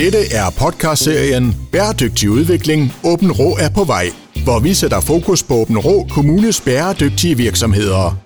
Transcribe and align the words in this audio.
Dette 0.00 0.34
er 0.34 0.50
podcastserien 0.50 1.68
Bæredygtig 1.72 2.30
udvikling. 2.30 2.92
Åben 3.04 3.32
Rå 3.32 3.56
er 3.56 3.68
på 3.68 3.84
vej, 3.84 4.06
hvor 4.44 4.58
vi 4.58 4.74
sætter 4.74 5.00
fokus 5.00 5.42
på 5.42 5.54
Åben 5.54 5.78
Rå 5.78 6.06
Kommunes 6.10 6.60
bæredygtige 6.60 7.36
virksomheder. 7.36 8.16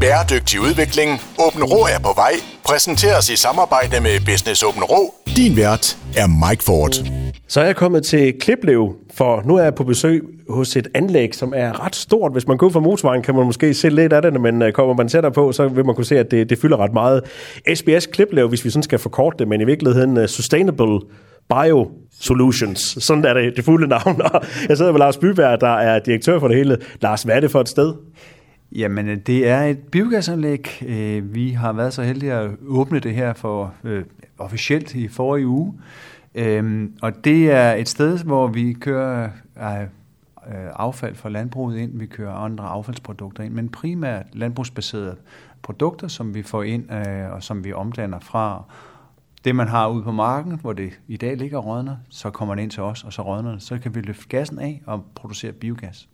Bæredygtig 0.00 0.60
udvikling. 0.60 1.20
Åben 1.38 1.64
Rå 1.64 1.86
er 1.86 1.98
på 1.98 2.12
vej. 2.16 2.32
Præsenteres 2.64 3.30
i 3.30 3.36
samarbejde 3.36 4.00
med 4.00 4.20
Business 4.20 4.62
Åben 4.62 4.84
Rå. 4.84 5.14
Din 5.36 5.56
vært 5.56 5.98
er 6.16 6.48
Mike 6.48 6.64
Ford. 6.64 6.94
Så 7.50 7.60
er 7.60 7.64
jeg 7.64 7.76
kommet 7.76 8.02
til 8.02 8.38
Kliplev, 8.40 8.96
for 9.14 9.42
nu 9.44 9.56
er 9.56 9.62
jeg 9.62 9.74
på 9.74 9.84
besøg 9.84 10.22
hos 10.48 10.76
et 10.76 10.88
anlæg, 10.94 11.34
som 11.34 11.52
er 11.56 11.84
ret 11.86 11.96
stort. 11.96 12.32
Hvis 12.32 12.46
man 12.46 12.56
går 12.56 12.68
fra 12.68 12.80
motorvejen, 12.80 13.22
kan 13.22 13.34
man 13.34 13.46
måske 13.46 13.74
se 13.74 13.88
lidt 13.88 14.12
af 14.12 14.22
det, 14.22 14.40
men 14.40 14.62
øh, 14.62 14.72
kommer 14.72 14.94
man 14.94 15.08
tættere 15.08 15.32
på, 15.32 15.52
så 15.52 15.68
vil 15.68 15.86
man 15.86 15.94
kunne 15.94 16.04
se, 16.04 16.18
at 16.18 16.30
det, 16.30 16.50
det 16.50 16.58
fylder 16.58 16.76
ret 16.76 16.92
meget. 16.92 17.22
SBS 17.74 18.06
Kliplev, 18.06 18.48
hvis 18.48 18.64
vi 18.64 18.70
sådan 18.70 18.82
skal 18.82 18.98
forkorte 18.98 19.38
det, 19.38 19.48
men 19.48 19.60
i 19.60 19.64
virkeligheden 19.64 20.16
øh, 20.16 20.28
Sustainable 20.28 21.00
Bio 21.48 21.90
Solutions. 22.20 22.80
Sådan 22.80 23.24
er 23.24 23.34
det, 23.34 23.56
det 23.56 23.64
fulde 23.64 23.86
navn. 23.88 24.22
Og 24.32 24.42
jeg 24.68 24.76
sidder 24.76 24.92
med 24.92 24.98
Lars 24.98 25.16
Byberg, 25.16 25.60
der 25.60 25.76
er 25.76 25.98
direktør 25.98 26.38
for 26.38 26.48
det 26.48 26.56
hele. 26.56 26.78
Lars, 27.00 27.22
hvad 27.22 27.36
er 27.36 27.40
det 27.40 27.50
for 27.50 27.60
et 27.60 27.68
sted? 27.68 27.94
Jamen, 28.72 29.08
øh, 29.08 29.16
det 29.26 29.48
er 29.48 29.62
et 29.62 29.78
biogasanlæg. 29.78 30.84
Vi 31.22 31.50
har 31.50 31.72
været 31.72 31.92
så 31.92 32.02
heldige 32.02 32.32
at 32.32 32.50
åbne 32.68 32.98
det 33.00 33.14
her 33.14 33.32
for 33.32 33.74
øh, 33.84 34.02
officielt 34.38 34.94
i 34.94 35.08
forrige 35.08 35.46
uge. 35.46 35.74
Øhm, 36.34 36.94
og 37.02 37.24
det 37.24 37.50
er 37.50 37.72
et 37.72 37.88
sted, 37.88 38.18
hvor 38.18 38.46
vi 38.46 38.72
kører 38.72 39.28
øh, 39.56 39.82
øh, 39.82 39.88
affald 40.74 41.14
fra 41.14 41.28
landbruget 41.28 41.78
ind, 41.78 41.98
vi 41.98 42.06
kører 42.06 42.32
andre 42.32 42.64
affaldsprodukter 42.64 43.42
ind, 43.42 43.54
men 43.54 43.68
primært 43.68 44.26
landbrugsbaserede 44.32 45.16
produkter, 45.62 46.08
som 46.08 46.34
vi 46.34 46.42
får 46.42 46.62
ind 46.62 46.92
øh, 46.92 47.32
og 47.32 47.42
som 47.42 47.64
vi 47.64 47.72
omdanner 47.72 48.18
fra 48.18 48.64
det, 49.44 49.56
man 49.56 49.68
har 49.68 49.88
ude 49.88 50.02
på 50.02 50.12
marken, 50.12 50.58
hvor 50.60 50.72
det 50.72 50.90
i 51.08 51.16
dag 51.16 51.36
ligger 51.36 51.58
rådner, 51.58 51.96
så 52.08 52.30
kommer 52.30 52.54
det 52.54 52.62
ind 52.62 52.70
til 52.70 52.82
os, 52.82 53.04
og 53.04 53.12
så 53.12 53.22
rådner 53.22 53.52
det. 53.52 53.62
Så 53.62 53.78
kan 53.78 53.94
vi 53.94 54.00
løfte 54.00 54.28
gassen 54.28 54.58
af 54.58 54.82
og 54.86 55.04
producere 55.14 55.52
biogas. 55.52 56.08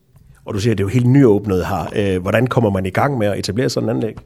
Og 0.44 0.54
du 0.54 0.60
siger, 0.60 0.74
at 0.74 0.78
det 0.78 0.84
er 0.84 0.86
jo 0.86 0.92
helt 0.92 1.06
nyåbnet 1.06 1.66
her. 1.66 1.86
Øh, 1.96 2.22
hvordan 2.22 2.46
kommer 2.46 2.70
man 2.70 2.86
i 2.86 2.90
gang 2.90 3.18
med 3.18 3.26
at 3.26 3.38
etablere 3.38 3.68
sådan 3.68 3.88
en 3.88 3.96
anlæg? 3.96 4.16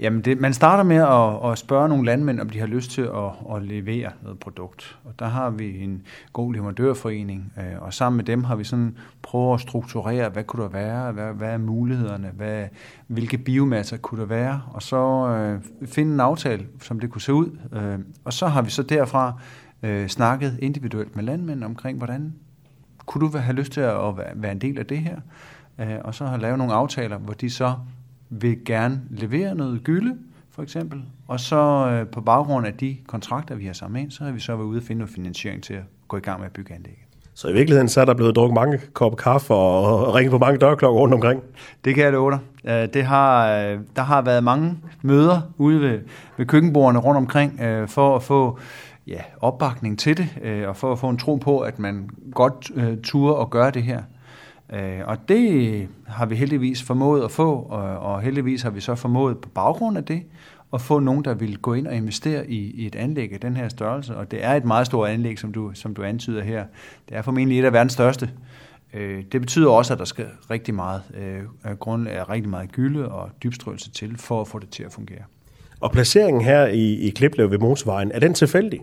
Jamen, 0.00 0.20
det, 0.20 0.40
man 0.40 0.54
starter 0.54 0.82
med 0.82 0.96
at, 0.96 1.52
at 1.52 1.58
spørge 1.58 1.88
nogle 1.88 2.04
landmænd, 2.06 2.40
om 2.40 2.50
de 2.50 2.58
har 2.58 2.66
lyst 2.66 2.90
til 2.90 3.02
at, 3.02 3.56
at 3.56 3.62
levere 3.62 4.10
noget 4.22 4.38
produkt. 4.38 4.98
Og 5.04 5.18
der 5.18 5.26
har 5.26 5.50
vi 5.50 5.82
en 5.82 6.02
god 6.32 6.54
leverandørforening, 6.54 7.52
øh, 7.58 7.82
og 7.82 7.94
sammen 7.94 8.16
med 8.16 8.24
dem 8.24 8.44
har 8.44 8.56
vi 8.56 8.64
sådan 8.64 8.96
prøvet 9.22 9.54
at 9.54 9.60
strukturere, 9.60 10.28
hvad 10.28 10.44
kunne 10.44 10.62
der 10.62 10.68
være, 10.68 11.12
hvad, 11.12 11.32
hvad 11.32 11.48
er 11.48 11.58
mulighederne, 11.58 12.30
hvad, 12.36 12.66
hvilke 13.06 13.38
biomasser 13.38 13.96
kunne 13.96 14.20
der 14.20 14.26
være, 14.26 14.62
og 14.72 14.82
så 14.82 15.28
øh, 15.28 15.60
finde 15.88 16.14
en 16.14 16.20
aftale, 16.20 16.66
som 16.82 17.00
det 17.00 17.10
kunne 17.10 17.22
se 17.22 17.32
ud. 17.32 17.58
Øh, 17.72 17.98
og 18.24 18.32
så 18.32 18.46
har 18.46 18.62
vi 18.62 18.70
så 18.70 18.82
derfra 18.82 19.40
øh, 19.82 20.08
snakket 20.08 20.58
individuelt 20.62 21.16
med 21.16 21.24
landmænd 21.24 21.64
omkring, 21.64 21.98
hvordan 21.98 22.34
kunne 23.06 23.28
du 23.28 23.38
have 23.38 23.56
lyst 23.56 23.72
til 23.72 23.80
at 23.80 24.14
være 24.34 24.52
en 24.52 24.60
del 24.60 24.78
af 24.78 24.86
det 24.86 24.98
her? 24.98 25.16
Øh, 25.78 25.96
og 26.04 26.14
så 26.14 26.26
har 26.26 26.36
lavet 26.36 26.58
nogle 26.58 26.74
aftaler, 26.74 27.18
hvor 27.18 27.34
de 27.34 27.50
så 27.50 27.74
vil 28.30 28.64
gerne 28.64 29.00
levere 29.10 29.54
noget 29.54 29.84
gylde, 29.84 30.16
for 30.50 30.62
eksempel, 30.62 31.02
og 31.26 31.40
så 31.40 31.88
øh, 31.90 32.06
på 32.06 32.20
baggrund 32.20 32.66
af 32.66 32.74
de 32.74 32.96
kontrakter, 33.06 33.54
vi 33.54 33.66
har 33.66 33.72
sammen 33.72 34.02
ind, 34.02 34.10
så 34.10 34.24
har 34.24 34.32
vi 34.32 34.40
så 34.40 34.56
været 34.56 34.66
ude 34.66 34.78
og 34.78 34.82
finde 34.82 34.98
noget 34.98 35.14
finansiering 35.14 35.62
til 35.62 35.74
at 35.74 35.82
gå 36.08 36.16
i 36.16 36.20
gang 36.20 36.40
med 36.40 36.46
at 36.46 36.52
bygge 36.52 36.74
anlægget. 36.74 37.02
Så 37.34 37.48
i 37.48 37.52
virkeligheden 37.52 37.88
så 37.88 38.00
er 38.00 38.04
der 38.04 38.14
blevet 38.14 38.36
drukket 38.36 38.54
mange 38.54 38.80
kopper 38.92 39.16
kaffe 39.16 39.54
og 39.54 40.14
ringet 40.14 40.30
på 40.30 40.38
mange 40.38 40.58
dørklokker 40.58 41.00
rundt 41.00 41.14
omkring? 41.14 41.42
Det 41.84 41.94
kan 41.94 42.04
jeg 42.04 42.12
love 42.12 42.30
dig. 42.30 42.38
Øh, 42.64 42.88
det 42.94 43.04
har, 43.04 43.58
øh, 43.58 43.78
der 43.96 44.02
har 44.02 44.22
været 44.22 44.44
mange 44.44 44.78
møder 45.02 45.40
ude 45.58 45.80
ved, 45.80 46.00
ved 46.36 46.46
køkkenbordene 46.46 47.00
rundt 47.00 47.16
omkring 47.16 47.60
øh, 47.60 47.88
for 47.88 48.16
at 48.16 48.22
få 48.22 48.58
ja, 49.06 49.20
opbakning 49.40 49.98
til 49.98 50.16
det, 50.16 50.66
og 50.66 50.76
for 50.76 50.92
at 50.92 50.98
få 50.98 51.08
en 51.08 51.18
tro 51.18 51.36
på, 51.36 51.60
at 51.60 51.78
man 51.78 52.10
godt 52.34 52.70
turde 53.02 53.36
og 53.36 53.50
gøre 53.50 53.70
det 53.70 53.82
her. 53.82 54.02
Øh, 54.72 55.00
og 55.04 55.28
det 55.28 55.88
har 56.06 56.26
vi 56.26 56.34
heldigvis 56.34 56.82
formået 56.82 57.24
at 57.24 57.30
få, 57.30 57.52
og, 57.52 57.98
og 57.98 58.20
heldigvis 58.20 58.62
har 58.62 58.70
vi 58.70 58.80
så 58.80 58.94
formået 58.94 59.38
på 59.38 59.48
baggrund 59.48 59.98
af 59.98 60.04
det, 60.04 60.22
at 60.72 60.80
få 60.80 60.98
nogen, 60.98 61.24
der 61.24 61.34
vil 61.34 61.58
gå 61.58 61.74
ind 61.74 61.86
og 61.86 61.94
investere 61.94 62.50
i, 62.50 62.70
i 62.70 62.86
et 62.86 62.96
anlæg 62.96 63.32
af 63.32 63.40
den 63.40 63.56
her 63.56 63.68
størrelse. 63.68 64.16
Og 64.16 64.30
det 64.30 64.44
er 64.44 64.54
et 64.54 64.64
meget 64.64 64.86
stort 64.86 65.08
anlæg, 65.10 65.38
som 65.38 65.52
du, 65.52 65.70
som 65.74 65.94
du 65.94 66.02
antyder 66.02 66.42
her. 66.42 66.64
Det 67.08 67.16
er 67.16 67.22
formentlig 67.22 67.60
et 67.60 67.64
af 67.64 67.72
verdens 67.72 67.92
største. 67.92 68.30
Øh, 68.94 69.24
det 69.32 69.40
betyder 69.40 69.70
også, 69.70 69.92
at 69.92 69.98
der 69.98 70.04
skal 70.04 70.26
rigtig 70.50 70.74
meget, 70.74 71.02
øh, 71.14 71.72
grund, 71.76 72.08
rigtig 72.28 72.50
meget 72.50 72.72
gylde 72.72 73.08
og 73.08 73.30
dybstrøelse 73.42 73.90
til, 73.90 74.18
for 74.18 74.40
at 74.40 74.48
få 74.48 74.58
det 74.58 74.68
til 74.68 74.82
at 74.82 74.92
fungere. 74.92 75.22
Og 75.80 75.92
placeringen 75.92 76.42
her 76.42 76.66
i, 76.66 76.94
i 76.94 77.10
Kliplev 77.10 77.50
ved 77.50 77.58
motorvejen, 77.58 78.12
er 78.12 78.20
den 78.20 78.34
tilfældig? 78.34 78.80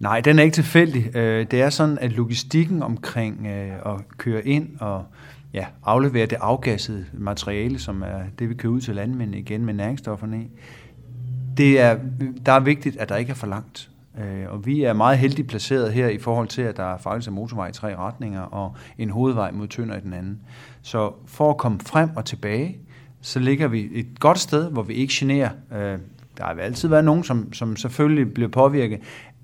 Nej, 0.00 0.20
den 0.20 0.38
er 0.38 0.42
ikke 0.42 0.54
tilfældig. 0.54 1.16
Øh, 1.16 1.46
det 1.50 1.62
er 1.62 1.70
sådan, 1.70 1.98
at 1.98 2.12
logistikken 2.12 2.82
omkring 2.82 3.46
øh, 3.46 3.94
at 3.94 4.18
køre 4.18 4.46
ind 4.46 4.68
og 4.80 5.04
ja, 5.52 5.66
aflevere 5.84 6.26
det 6.26 6.38
afgassede 6.40 7.06
materiale, 7.12 7.78
som 7.78 8.02
er 8.02 8.20
det, 8.38 8.48
vi 8.48 8.54
kører 8.54 8.72
ud 8.72 8.80
til 8.80 8.94
landmændene 8.94 9.38
igen 9.38 9.64
med 9.64 9.74
næringsstofferne 9.74 10.42
i, 10.42 10.48
det 11.56 11.80
er, 11.80 11.98
der 12.46 12.52
er 12.52 12.60
vigtigt, 12.60 12.96
at 12.96 13.08
der 13.08 13.16
ikke 13.16 13.30
er 13.30 13.34
for 13.34 13.46
langt. 13.46 13.90
Øh, 14.20 14.44
og 14.48 14.66
vi 14.66 14.82
er 14.82 14.92
meget 14.92 15.18
heldigt 15.18 15.48
placeret 15.48 15.92
her 15.92 16.08
i 16.08 16.18
forhold 16.18 16.48
til, 16.48 16.62
at 16.62 16.76
der 16.76 16.96
faktisk 16.98 17.28
er 17.28 17.32
motorvej 17.32 17.68
i 17.68 17.72
tre 17.72 17.96
retninger 17.96 18.40
og 18.40 18.76
en 18.98 19.10
hovedvej 19.10 19.50
mod 19.50 19.68
Tønder 19.68 19.96
i 19.96 20.00
den 20.00 20.12
anden. 20.12 20.40
Så 20.82 21.12
for 21.26 21.50
at 21.50 21.56
komme 21.56 21.80
frem 21.80 22.10
og 22.16 22.24
tilbage, 22.24 22.78
så 23.20 23.38
ligger 23.38 23.68
vi 23.68 23.88
et 23.92 24.20
godt 24.20 24.38
sted, 24.38 24.70
hvor 24.70 24.82
vi 24.82 24.94
ikke 24.94 25.12
generer. 25.16 25.50
Der 26.36 26.44
har 26.44 26.54
altid 26.54 26.88
været 26.88 27.04
nogen, 27.04 27.24
som, 27.24 27.52
som 27.52 27.76
selvfølgelig 27.76 28.34
bliver 28.34 28.48
påvirket 28.48 29.00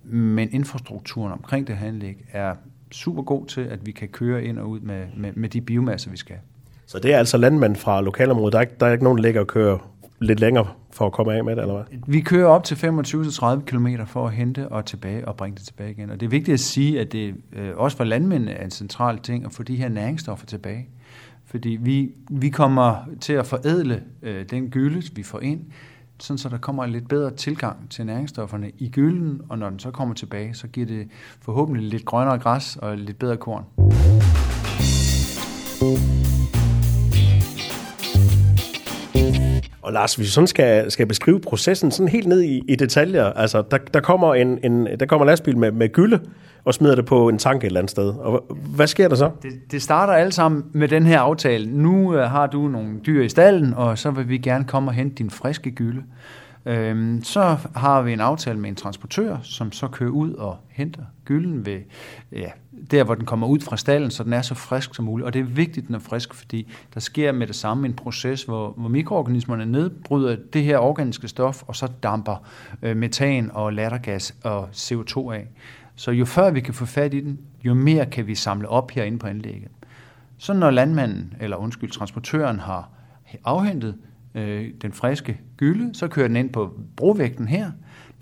men 0.06 0.48
infrastrukturen 0.52 1.32
omkring 1.32 1.66
det 1.66 1.76
her 1.76 1.88
anlæg 1.88 2.24
er 2.32 2.54
super 2.92 3.22
god 3.22 3.46
til, 3.46 3.60
at 3.60 3.86
vi 3.86 3.92
kan 3.92 4.08
køre 4.08 4.44
ind 4.44 4.58
og 4.58 4.68
ud 4.68 4.80
med, 4.80 5.06
med, 5.16 5.32
med 5.34 5.48
de 5.48 5.60
biomasser, 5.60 6.10
vi 6.10 6.16
skal. 6.16 6.36
Så 6.86 6.98
det 6.98 7.14
er 7.14 7.18
altså 7.18 7.36
landmænd 7.36 7.76
fra 7.76 8.00
lokalområdet. 8.00 8.52
Der 8.52 8.58
er, 8.58 8.62
ikke, 8.62 8.74
der 8.80 8.86
er 8.86 8.92
ikke 8.92 9.04
nogen, 9.04 9.18
der 9.18 9.22
ligger 9.22 9.40
og 9.40 9.46
kører 9.46 9.78
lidt 10.20 10.40
længere 10.40 10.66
for 10.90 11.06
at 11.06 11.12
komme 11.12 11.34
af 11.34 11.44
med 11.44 11.56
det, 11.56 11.62
eller 11.62 11.74
hvad? 11.74 11.98
Vi 12.06 12.20
kører 12.20 12.46
op 12.46 12.64
til 12.64 12.74
25-30 12.74 13.60
km 13.64 13.88
for 14.06 14.26
at 14.26 14.32
hente 14.32 14.68
og 14.68 14.84
tilbage 14.84 15.28
og 15.28 15.36
bringe 15.36 15.56
det 15.56 15.66
tilbage 15.66 15.90
igen. 15.90 16.10
Og 16.10 16.20
det 16.20 16.26
er 16.26 16.30
vigtigt 16.30 16.52
at 16.54 16.60
sige, 16.60 17.00
at 17.00 17.12
det 17.12 17.34
øh, 17.52 17.76
også 17.76 17.96
for 17.96 18.04
landmændene 18.04 18.52
er 18.52 18.64
en 18.64 18.70
central 18.70 19.18
ting 19.18 19.44
at 19.44 19.52
få 19.52 19.62
de 19.62 19.76
her 19.76 19.88
næringsstoffer 19.88 20.46
tilbage. 20.46 20.88
Fordi 21.44 21.78
vi, 21.80 22.10
vi 22.30 22.48
kommer 22.48 22.96
til 23.20 23.32
at 23.32 23.46
forædle 23.46 24.02
øh, 24.22 24.44
den 24.50 24.70
gylde, 24.70 25.02
vi 25.14 25.22
får 25.22 25.40
ind, 25.40 25.60
sådan 26.18 26.38
så 26.38 26.48
der 26.48 26.58
kommer 26.58 26.84
en 26.84 26.90
lidt 26.90 27.08
bedre 27.08 27.30
tilgang 27.30 27.90
til 27.90 28.06
næringsstofferne 28.06 28.70
i 28.78 28.88
gylden, 28.88 29.40
og 29.48 29.58
når 29.58 29.70
den 29.70 29.78
så 29.78 29.90
kommer 29.90 30.14
tilbage, 30.14 30.54
så 30.54 30.68
giver 30.68 30.86
det 30.86 31.08
forhåbentlig 31.40 31.88
lidt 31.88 32.04
grønnere 32.04 32.38
græs 32.38 32.76
og 32.76 32.98
lidt 32.98 33.18
bedre 33.18 33.36
korn. 33.36 33.64
Og 39.82 39.92
Lars, 39.92 40.14
hvis 40.14 40.26
vi 40.26 40.30
sådan 40.30 40.46
skal, 40.46 40.90
skal 40.90 41.06
beskrive 41.06 41.40
processen 41.40 41.90
sådan 41.90 42.08
helt 42.08 42.26
ned 42.28 42.42
i, 42.42 42.62
i 42.68 42.76
detaljer, 42.76 43.24
altså 43.24 43.62
der, 43.70 43.78
der 43.78 44.00
kommer 44.00 44.34
en, 44.34 44.58
en 44.62 44.86
der 45.00 45.06
kommer 45.06 45.24
en 45.24 45.28
lastbil 45.28 45.58
med, 45.58 45.72
med 45.72 45.92
gylde, 45.92 46.20
og 46.66 46.74
smider 46.74 46.94
det 46.94 47.06
på 47.06 47.28
en 47.28 47.38
tank 47.38 47.64
et 47.64 47.66
eller 47.66 47.80
andet 47.80 47.90
sted. 47.90 48.08
Og 48.08 48.56
hvad 48.74 48.86
sker 48.86 49.08
der 49.08 49.16
så? 49.16 49.30
Det, 49.42 49.52
det 49.70 49.82
starter 49.82 50.12
alt 50.12 50.34
sammen 50.34 50.64
med 50.72 50.88
den 50.88 51.06
her 51.06 51.20
aftale. 51.20 51.66
Nu 51.66 52.14
øh, 52.14 52.30
har 52.30 52.46
du 52.46 52.68
nogle 52.68 53.00
dyr 53.06 53.22
i 53.22 53.28
stallen, 53.28 53.74
og 53.74 53.98
så 53.98 54.10
vil 54.10 54.28
vi 54.28 54.38
gerne 54.38 54.64
komme 54.64 54.90
og 54.90 54.94
hente 54.94 55.14
din 55.14 55.30
friske 55.30 55.70
gylde. 55.70 56.02
Øhm, 56.66 57.22
så 57.22 57.56
har 57.76 58.02
vi 58.02 58.12
en 58.12 58.20
aftale 58.20 58.58
med 58.58 58.70
en 58.70 58.76
transportør, 58.76 59.36
som 59.42 59.72
så 59.72 59.88
kører 59.88 60.10
ud 60.10 60.32
og 60.32 60.56
henter 60.68 61.02
gylden 61.24 61.66
ved, 61.66 61.78
ja, 62.32 62.50
der, 62.90 63.04
hvor 63.04 63.14
den 63.14 63.24
kommer 63.24 63.46
ud 63.46 63.60
fra 63.60 63.76
stallen, 63.76 64.10
så 64.10 64.24
den 64.24 64.32
er 64.32 64.42
så 64.42 64.54
frisk 64.54 64.94
som 64.94 65.04
muligt. 65.04 65.26
Og 65.26 65.32
det 65.32 65.40
er 65.40 65.44
vigtigt, 65.44 65.84
at 65.84 65.86
den 65.86 65.94
er 65.94 65.98
frisk, 65.98 66.34
fordi 66.34 66.72
der 66.94 67.00
sker 67.00 67.32
med 67.32 67.46
det 67.46 67.56
samme 67.56 67.86
en 67.86 67.94
proces, 67.94 68.42
hvor, 68.42 68.74
hvor 68.76 68.88
mikroorganismerne 68.88 69.66
nedbryder 69.66 70.36
det 70.52 70.64
her 70.64 70.78
organiske 70.78 71.28
stof, 71.28 71.62
og 71.66 71.76
så 71.76 71.88
damper 72.02 72.46
øh, 72.82 72.96
metan 72.96 73.50
og 73.54 73.72
lattergas 73.72 74.34
og 74.44 74.68
CO2 74.72 75.30
af. 75.32 75.48
Så 75.96 76.10
jo 76.10 76.24
før 76.24 76.50
vi 76.50 76.60
kan 76.60 76.74
få 76.74 76.84
fat 76.84 77.14
i 77.14 77.20
den, 77.20 77.38
jo 77.64 77.74
mere 77.74 78.06
kan 78.06 78.26
vi 78.26 78.34
samle 78.34 78.68
op 78.68 78.90
herinde 78.90 79.18
på 79.18 79.26
anlægget. 79.26 79.70
Så 80.38 80.52
når 80.52 80.70
landmanden, 80.70 81.34
eller 81.40 81.56
undskyld, 81.56 81.90
transportøren 81.90 82.58
har 82.58 82.90
afhentet 83.44 83.94
øh, 84.34 84.70
den 84.82 84.92
friske 84.92 85.40
gylde, 85.56 85.94
så 85.94 86.08
kører 86.08 86.28
den 86.28 86.36
ind 86.36 86.50
på 86.50 86.80
brovægten 86.96 87.48
her. 87.48 87.70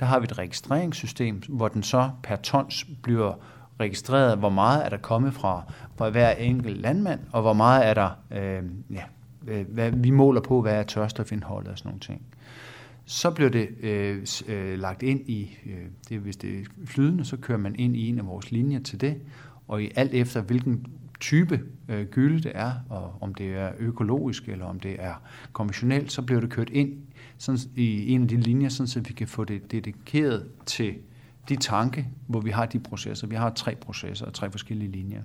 Der 0.01 0.07
har 0.07 0.19
vi 0.19 0.25
et 0.25 0.39
registreringssystem, 0.39 1.43
hvor 1.49 1.69
den 1.69 1.83
så 1.83 2.11
per 2.23 2.37
tons 2.37 2.87
bliver 3.03 3.33
registreret, 3.81 4.39
hvor 4.39 4.49
meget 4.49 4.85
er 4.85 4.89
der 4.89 4.97
kommet 4.97 5.35
fra, 5.35 5.63
fra 5.97 6.11
hver 6.11 6.31
enkelt 6.31 6.81
landmand, 6.81 7.21
og 7.33 7.43
hvor 7.43 7.53
meget 7.53 7.87
er 7.87 7.95
der, 7.95 8.11
øh, 8.31 8.63
ja, 8.91 9.03
øh, 9.47 9.67
hvad, 9.69 9.91
vi 9.91 10.11
måler 10.11 10.41
på, 10.41 10.63
hvad 10.63 10.75
er 10.75 10.83
tørstofindholdet 10.83 11.71
og 11.71 11.79
sådan 11.79 11.89
nogle 11.89 12.01
ting. 12.01 12.23
Så 13.05 13.31
bliver 13.31 13.51
det 13.51 13.69
øh, 13.81 14.27
øh, 14.49 14.79
lagt 14.79 15.03
ind 15.03 15.29
i, 15.29 15.59
øh, 15.67 15.85
det, 16.09 16.19
hvis 16.19 16.37
det 16.37 16.61
er 16.61 16.65
flydende, 16.85 17.25
så 17.25 17.37
kører 17.37 17.59
man 17.59 17.75
ind 17.79 17.97
i 17.97 18.09
en 18.09 18.19
af 18.19 18.27
vores 18.27 18.53
linjer 18.53 18.81
til 18.81 19.01
det, 19.01 19.17
og 19.69 19.83
i 19.83 19.91
alt 19.95 20.15
efter 20.15 20.41
hvilken 20.43 20.87
type 21.21 21.61
øh, 21.89 22.07
gylde 22.07 22.43
det 22.43 22.53
er, 22.55 22.73
og 22.89 23.15
om 23.21 23.35
det 23.35 23.55
er 23.55 23.73
økologisk 23.79 24.49
eller 24.49 24.65
om 24.65 24.81
det 24.81 24.97
er 24.99 25.15
konventionelt, 25.53 26.13
så 26.13 26.23
bliver 26.23 26.41
det 26.41 26.51
kørt 26.51 26.71
ind 26.71 26.93
sådan, 27.39 27.61
i 27.77 28.13
en 28.13 28.23
af 28.23 28.29
de 28.29 28.37
linjer, 28.37 28.69
sådan, 28.69 28.89
så 28.89 29.01
vi 29.01 29.13
kan 29.13 29.29
få 29.29 29.45
det 29.45 29.73
dedikeret 29.73 30.49
til 30.67 30.95
de 31.49 31.57
tanke, 31.57 32.09
hvor 32.27 32.41
vi 32.41 32.51
har 32.51 32.67
de 32.67 32.79
processer. 32.79 33.27
Vi 33.27 33.35
har 33.35 33.51
tre 33.51 33.75
processer 33.75 34.27
og 34.27 34.35
tre 34.35 34.51
forskellige 34.51 34.93
linjer. 34.93 35.23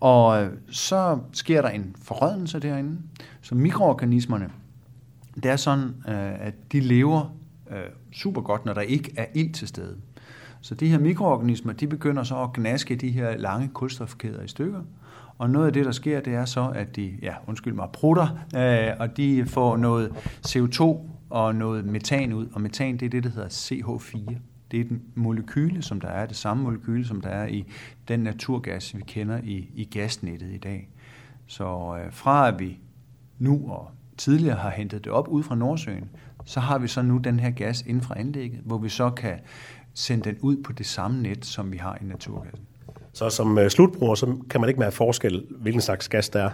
Og 0.00 0.44
øh, 0.44 0.52
så 0.70 1.18
sker 1.32 1.62
der 1.62 1.68
en 1.68 1.96
forrødelse 2.02 2.60
derinde. 2.60 2.98
Så 3.40 3.54
mikroorganismerne, 3.54 4.50
det 5.42 5.50
er 5.50 5.56
sådan, 5.56 5.84
øh, 6.08 6.46
at 6.46 6.72
de 6.72 6.80
lever 6.80 7.36
øh, 7.70 7.76
super 8.12 8.40
godt, 8.40 8.64
når 8.64 8.74
der 8.74 8.80
ikke 8.80 9.12
er 9.16 9.26
ild 9.34 9.52
til 9.52 9.68
stede. 9.68 9.96
Så 10.60 10.74
de 10.74 10.88
her 10.88 10.98
mikroorganismer, 10.98 11.72
de 11.72 11.86
begynder 11.86 12.22
så 12.22 12.42
at 12.42 12.52
gnaske 12.52 12.96
de 12.96 13.08
her 13.08 13.36
lange 13.36 13.68
kulstofkæder 13.68 14.42
i 14.42 14.48
stykker. 14.48 14.82
Og 15.38 15.50
noget 15.50 15.66
af 15.66 15.72
det, 15.72 15.84
der 15.84 15.92
sker, 15.92 16.20
det 16.20 16.34
er 16.34 16.44
så, 16.44 16.72
at 16.74 16.96
de, 16.96 17.12
ja, 17.22 17.34
undskyld 17.46 17.74
mig, 17.74 17.88
prutter, 17.92 18.28
øh, 18.56 18.96
og 18.98 19.16
de 19.16 19.46
får 19.46 19.76
noget 19.76 20.10
CO2 20.46 20.82
og 21.30 21.54
noget 21.54 21.84
metan 21.84 22.32
ud. 22.32 22.46
Og 22.52 22.60
metan, 22.60 22.96
det 22.96 23.06
er 23.06 23.10
det, 23.10 23.24
der 23.24 23.30
hedder 23.30 23.48
CH4. 23.48 24.34
Det 24.70 24.80
er 24.80 24.84
den 24.84 25.02
molekyle, 25.14 25.82
som 25.82 26.00
der 26.00 26.08
er, 26.08 26.26
det 26.26 26.36
samme 26.36 26.62
molekyle, 26.62 27.04
som 27.04 27.20
der 27.20 27.28
er 27.28 27.46
i 27.46 27.64
den 28.08 28.20
naturgas, 28.20 28.96
vi 28.96 29.02
kender 29.06 29.40
i, 29.42 29.70
i 29.74 29.84
gasnettet 29.84 30.50
i 30.50 30.58
dag. 30.58 30.88
Så 31.46 31.98
øh, 32.04 32.12
fra 32.12 32.48
at 32.48 32.58
vi 32.58 32.78
nu 33.38 33.70
og 33.70 33.90
tidligere 34.18 34.56
har 34.56 34.70
hentet 34.70 35.04
det 35.04 35.12
op 35.12 35.28
ud 35.28 35.42
fra 35.42 35.54
Nordsøen, 35.54 36.08
så 36.44 36.60
har 36.60 36.78
vi 36.78 36.88
så 36.88 37.02
nu 37.02 37.18
den 37.18 37.40
her 37.40 37.50
gas 37.50 37.82
inden 37.82 38.02
fra 38.02 38.18
anlægget, 38.18 38.60
hvor 38.64 38.78
vi 38.78 38.88
så 38.88 39.10
kan 39.10 39.38
sende 39.94 40.24
den 40.24 40.36
ud 40.40 40.56
på 40.56 40.72
det 40.72 40.86
samme 40.86 41.22
net, 41.22 41.46
som 41.46 41.72
vi 41.72 41.76
har 41.76 41.98
i 42.00 42.04
naturgassen. 42.04 42.66
Så 43.12 43.30
som 43.30 43.58
uh, 43.58 43.66
slutbruger, 43.68 44.14
så 44.14 44.36
kan 44.50 44.60
man 44.60 44.68
ikke 44.68 44.80
mærke 44.80 44.96
forskel, 44.96 45.44
hvilken 45.50 45.80
slags 45.80 46.08
gas 46.08 46.28
det 46.28 46.42
er? 46.42 46.50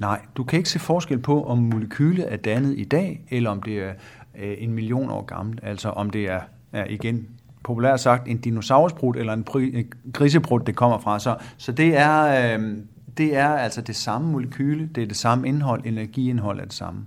Nej, 0.00 0.20
du 0.36 0.44
kan 0.44 0.56
ikke 0.56 0.70
se 0.70 0.78
forskel 0.78 1.18
på, 1.18 1.44
om 1.44 1.58
molekyle 1.58 2.22
er 2.22 2.36
dannet 2.36 2.78
i 2.78 2.84
dag, 2.84 3.24
eller 3.30 3.50
om 3.50 3.62
det 3.62 3.78
er 3.78 3.90
uh, 4.34 4.40
en 4.58 4.72
million 4.72 5.10
år 5.10 5.24
gammelt. 5.24 5.60
Altså 5.62 5.88
om 5.88 6.10
det 6.10 6.30
er, 6.30 6.40
er 6.72 6.84
igen 6.84 7.28
populært 7.64 8.00
sagt, 8.00 8.28
en 8.28 8.38
dinosaurusbrud 8.38 9.16
eller 9.16 9.32
en 9.32 9.44
grisebrud, 10.12 10.60
det 10.60 10.76
kommer 10.76 10.98
fra. 10.98 11.18
Så, 11.18 11.36
så 11.56 11.72
det, 11.72 11.96
er, 11.96 12.58
uh, 12.58 12.64
det 13.16 13.36
er 13.36 13.48
altså 13.48 13.80
det 13.80 13.96
samme 13.96 14.32
molekyle, 14.32 14.90
det 14.94 15.02
er 15.02 15.06
det 15.06 15.16
samme 15.16 15.48
indhold, 15.48 15.86
energiindhold 15.86 16.60
er 16.60 16.64
det 16.64 16.72
samme. 16.72 17.06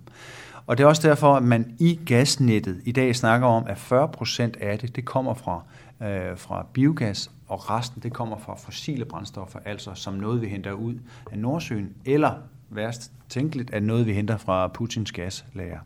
Og 0.68 0.78
det 0.78 0.84
er 0.84 0.88
også 0.88 1.07
derfor, 1.07 1.36
at 1.36 1.44
man 1.44 1.75
i 1.80 2.00
gasnettet 2.06 2.81
i 2.86 2.92
dag 2.92 3.16
snakker 3.16 3.48
om, 3.48 3.63
at 3.68 3.78
40 3.78 4.07
procent 4.07 4.57
af 4.57 4.80
det, 4.80 4.96
det 4.96 5.06
kommer 5.06 5.34
fra, 5.34 5.62
øh, 6.02 6.38
fra 6.38 6.66
biogas, 6.74 7.31
og 7.48 7.69
resten 7.69 8.04
det 8.04 8.13
kommer 8.13 8.38
fra 8.38 8.56
fossile 8.56 9.06
brændstoffer, 9.06 9.60
altså 9.66 9.92
som 9.94 10.13
noget, 10.13 10.42
vi 10.42 10.48
henter 10.48 10.72
ud 10.72 10.96
af 11.31 11.40
Nordsøen, 11.40 11.94
eller 12.06 12.34
værst 12.69 13.12
tænkeligt, 13.30 13.74
at 13.74 13.84
noget, 13.84 14.06
vi 14.06 14.13
henter 14.13 14.38
fra 14.38 14.68
Putins 14.68 15.12
gaslager. 15.12 15.80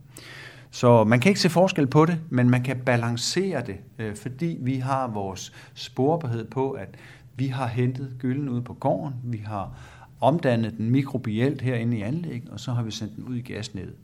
Så 0.71 1.03
man 1.03 1.19
kan 1.19 1.29
ikke 1.29 1.41
se 1.41 1.49
forskel 1.49 1.87
på 1.87 2.05
det, 2.05 2.19
men 2.29 2.49
man 2.49 2.63
kan 2.63 2.79
balancere 2.79 3.61
det, 3.61 3.77
øh, 3.99 4.15
fordi 4.15 4.57
vi 4.61 4.75
har 4.75 5.07
vores 5.07 5.53
sporbarhed 5.73 6.45
på, 6.45 6.71
at 6.71 6.95
vi 7.35 7.47
har 7.47 7.67
hentet 7.67 8.15
gylden 8.19 8.49
ud 8.49 8.61
på 8.61 8.73
gården, 8.73 9.15
vi 9.23 9.37
har 9.37 9.71
omdannet 10.21 10.77
den 10.77 10.89
mikrobielt 10.89 11.61
herinde 11.61 11.97
i 11.97 12.01
anlægget, 12.01 12.49
og 12.49 12.59
så 12.59 12.71
har 12.71 12.83
vi 12.83 12.91
sendt 12.91 13.15
den 13.15 13.23
ud 13.23 13.35
i 13.35 13.41
gasnettet. 13.41 13.95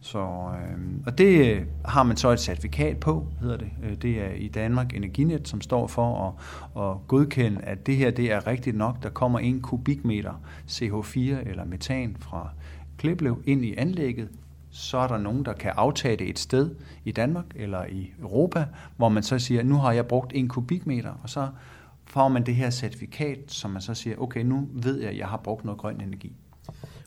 Så, 0.00 0.18
øh, 0.18 0.78
og 1.06 1.18
det 1.18 1.56
øh, 1.56 1.62
har 1.84 2.02
man 2.02 2.16
så 2.16 2.30
et 2.30 2.40
certifikat 2.40 3.00
på, 3.00 3.26
hedder 3.40 3.56
det. 3.56 3.70
Øh, 3.84 3.94
det 3.94 4.20
er 4.22 4.30
i 4.30 4.48
Danmark 4.48 4.94
Energinet, 4.94 5.48
som 5.48 5.60
står 5.60 5.86
for 5.86 6.36
at, 6.76 6.82
at 6.82 7.06
godkende, 7.08 7.60
at 7.60 7.86
det 7.86 7.96
her 7.96 8.10
det 8.10 8.32
er 8.32 8.46
rigtigt 8.46 8.76
nok. 8.76 9.02
Der 9.02 9.08
kommer 9.08 9.38
en 9.38 9.60
kubikmeter 9.60 10.32
CH4 10.68 11.18
eller 11.18 11.64
metan 11.64 12.16
fra 12.20 12.48
Kliplev 12.98 13.42
ind 13.44 13.64
i 13.64 13.74
anlægget. 13.74 14.28
Så 14.70 14.98
er 14.98 15.08
der 15.08 15.18
nogen, 15.18 15.44
der 15.44 15.52
kan 15.52 15.72
aftage 15.76 16.16
det 16.16 16.28
et 16.28 16.38
sted 16.38 16.74
i 17.04 17.12
Danmark 17.12 17.44
eller 17.54 17.84
i 17.84 18.12
Europa, 18.20 18.66
hvor 18.96 19.08
man 19.08 19.22
så 19.22 19.38
siger, 19.38 19.62
nu 19.62 19.76
har 19.76 19.92
jeg 19.92 20.06
brugt 20.06 20.32
en 20.34 20.48
kubikmeter, 20.48 21.12
og 21.22 21.30
så 21.30 21.48
får 22.06 22.28
man 22.28 22.46
det 22.46 22.54
her 22.54 22.70
certifikat, 22.70 23.38
som 23.48 23.70
man 23.70 23.82
så 23.82 23.94
siger, 23.94 24.16
okay, 24.16 24.40
nu 24.40 24.68
ved 24.72 25.00
jeg, 25.00 25.10
at 25.10 25.18
jeg 25.18 25.26
har 25.26 25.36
brugt 25.36 25.64
noget 25.64 25.80
grøn 25.80 26.00
energi. 26.00 26.32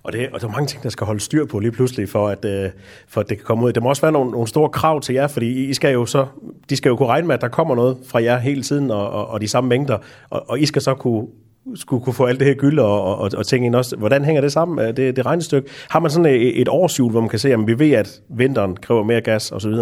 Og, 0.04 0.14
det, 0.14 0.30
og 0.30 0.42
der 0.42 0.48
er 0.48 0.52
mange 0.52 0.68
ting, 0.68 0.84
der 0.84 0.90
skal 0.90 1.08
holde 1.08 1.20
styr 1.20 1.46
på 1.46 1.60
lige 1.60 1.72
pludselig, 1.72 2.10
for 2.10 2.28
at, 2.28 2.46
øh, 2.46 2.70
for 3.08 3.22
at 3.22 3.30
det 3.30 3.38
kan 3.38 3.46
komme 3.46 3.66
ud. 3.66 3.74
Der 3.74 3.82
må 3.82 3.90
også 3.90 4.02
være 4.02 4.12
nogle, 4.12 4.32
nogle 4.32 4.48
store 4.48 4.70
krav 4.70 5.02
til 5.02 5.16
jer, 5.16 5.28
fordi 5.28 5.66
I 5.66 5.74
skal 5.74 5.94
jo 5.94 6.06
så, 6.06 6.28
de 6.70 6.76
skal 6.76 6.90
jo 6.90 6.96
kunne 6.96 7.08
regne 7.08 7.28
med, 7.28 7.36
at 7.36 7.42
der 7.42 7.48
kommer 7.48 7.76
noget 7.76 7.98
fra 8.06 8.24
jer 8.24 8.38
hele 8.38 8.64
tiden, 8.64 8.92
og, 8.92 9.10
og, 9.10 9.28
og 9.28 9.42
de 9.42 9.48
samme 9.48 9.68
mængder, 9.68 9.98
og, 10.30 10.50
og 10.50 10.60
I 10.60 10.66
skal 10.66 10.82
så 10.82 10.94
kunne 10.94 11.28
skulle 11.76 12.04
kunne 12.04 12.14
få 12.14 12.26
alt 12.26 12.40
det 12.40 12.48
her 12.48 12.54
gylde 12.54 12.82
og, 12.82 13.18
og, 13.18 13.32
og 13.38 13.48
tænke 13.48 13.66
ind 13.66 13.76
også. 13.76 13.96
Hvordan 13.96 14.26
hænger 14.26 14.42
det 14.42 14.52
sammen, 14.52 14.96
det, 14.96 15.16
det 15.16 15.26
regnestykke? 15.26 15.70
Har 15.90 16.00
man 16.00 16.12
sådan 16.12 16.26
et, 16.26 16.62
et 16.62 16.68
årsjul, 16.68 17.12
hvor 17.12 17.22
man 17.22 17.30
kan 17.30 17.40
se, 17.40 17.54
at 17.54 17.68
vi 17.68 17.80
ved, 17.80 17.92
at 17.92 18.22
vinteren 18.30 18.76
kræver 18.76 19.04
mere 19.04 19.22
gas 19.22 19.52
osv.? 19.52 19.74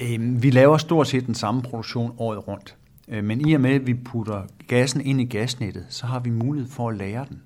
Øhm, 0.00 0.42
vi 0.42 0.50
laver 0.50 0.76
stort 0.76 1.08
set 1.08 1.26
den 1.26 1.34
samme 1.34 1.62
produktion 1.62 2.12
året 2.18 2.48
rundt. 2.48 2.76
Øh, 3.08 3.24
men 3.24 3.48
i 3.48 3.52
og 3.52 3.60
med, 3.60 3.70
at 3.70 3.86
vi 3.86 3.94
putter 3.94 4.42
gassen 4.68 5.00
ind 5.00 5.20
i 5.20 5.24
gasnettet, 5.24 5.86
så 5.88 6.06
har 6.06 6.20
vi 6.20 6.30
mulighed 6.30 6.70
for 6.70 6.88
at 6.88 6.96
lære 6.96 7.26
den. 7.28 7.42